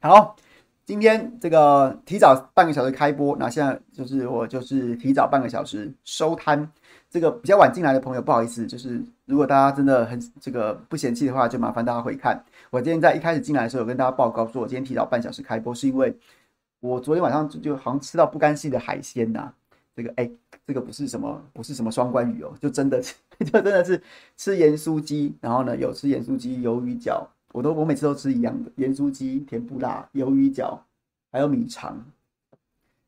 [0.00, 0.36] 好。
[0.86, 6.70] 今天这个提早半个小时开播，那现在就是我就是提早半个小时收摊。
[7.08, 12.44] 这个比较晚进来的朋友，不好意思，就是如果大家真的很这个不嫌弃的话，就麻烦大家回看。
[12.70, 16.14] 我今天在一开始进来的时候，有跟大家报告说，我今天提早半小时开播，是因为
[16.80, 19.54] 我昨天晚上就好像吃到不甘心的海鲜呐、啊。
[19.96, 20.28] 这个哎，
[20.66, 23.00] 这个不是什么不是什么双关语哦，就真的
[23.38, 24.02] 就真的是
[24.36, 27.24] 吃盐酥鸡，然后呢有吃盐酥鸡鱿鱼饺。
[27.54, 30.76] 我都我每次都吃一样的盐酥鸡、甜不辣、鱿鱼饺，
[31.30, 32.04] 还有米肠。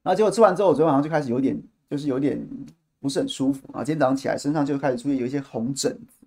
[0.05, 2.40] 然后结果吃完之后，我昨天晚上就开始有点，就是有点
[3.01, 3.82] 不是很舒服啊。
[3.82, 6.24] 今天早上起来，身上就开始出现有一些红疹子，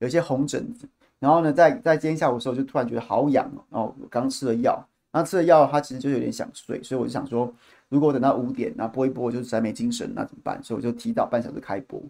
[0.00, 0.86] 有一些红疹子。
[1.18, 3.64] 然后呢，在在今天下午的时候，就突然觉得好痒哦。
[3.70, 7.50] 然后我刚吃了药，然后吃了药，它其实就有点想睡，所以我就想说，
[7.88, 10.62] 如果我等到五点，那播一播，我就实在没精神，那怎么办？
[10.62, 12.02] 所以我就提早半小时开播，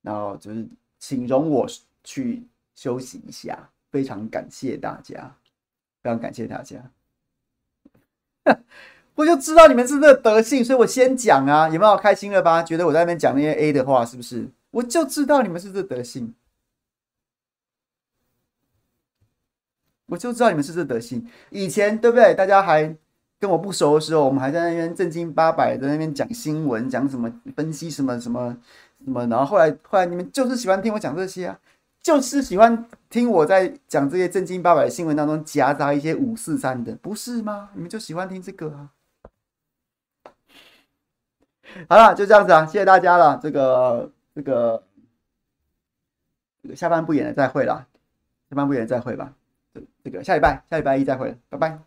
[0.00, 0.64] 然后就是
[1.00, 1.66] 请容我
[2.04, 2.46] 去
[2.76, 3.68] 休息一下。
[3.90, 5.36] 非常感谢大家，
[6.02, 6.90] 非常感谢大家。
[9.14, 12.62] 我就知道你们是这德性，所以我先讲啊，有没有开心了吧？
[12.62, 14.48] 觉得我在那边讲那些 A 的话，是不是？
[14.70, 16.34] 我就知道你们是这德性，
[20.06, 21.26] 我就知道你们是这德性。
[21.50, 22.32] 以前对不对？
[22.34, 22.96] 大家还
[23.40, 28.56] 跟我不熟的时候，我们还在那边正经八百在那边讲新闻，讲什么分析什么什么
[29.04, 31.58] 什么，然后后来后来你们就是喜欢听我讲这些啊。
[32.08, 37.68] 就是喜欢听我在讲这些正经八百的新闻当中夹杂一些五四三的，不是吗？
[37.74, 38.88] 你们就喜欢听这个啊。
[41.86, 43.38] 好了，就这样子啊，谢谢大家了。
[43.42, 44.82] 这个这个
[46.62, 47.86] 这个下半部演了再会了，
[48.48, 49.34] 下半部演了再会吧。
[49.74, 51.78] 这这个下礼拜下礼拜一再会了，拜拜。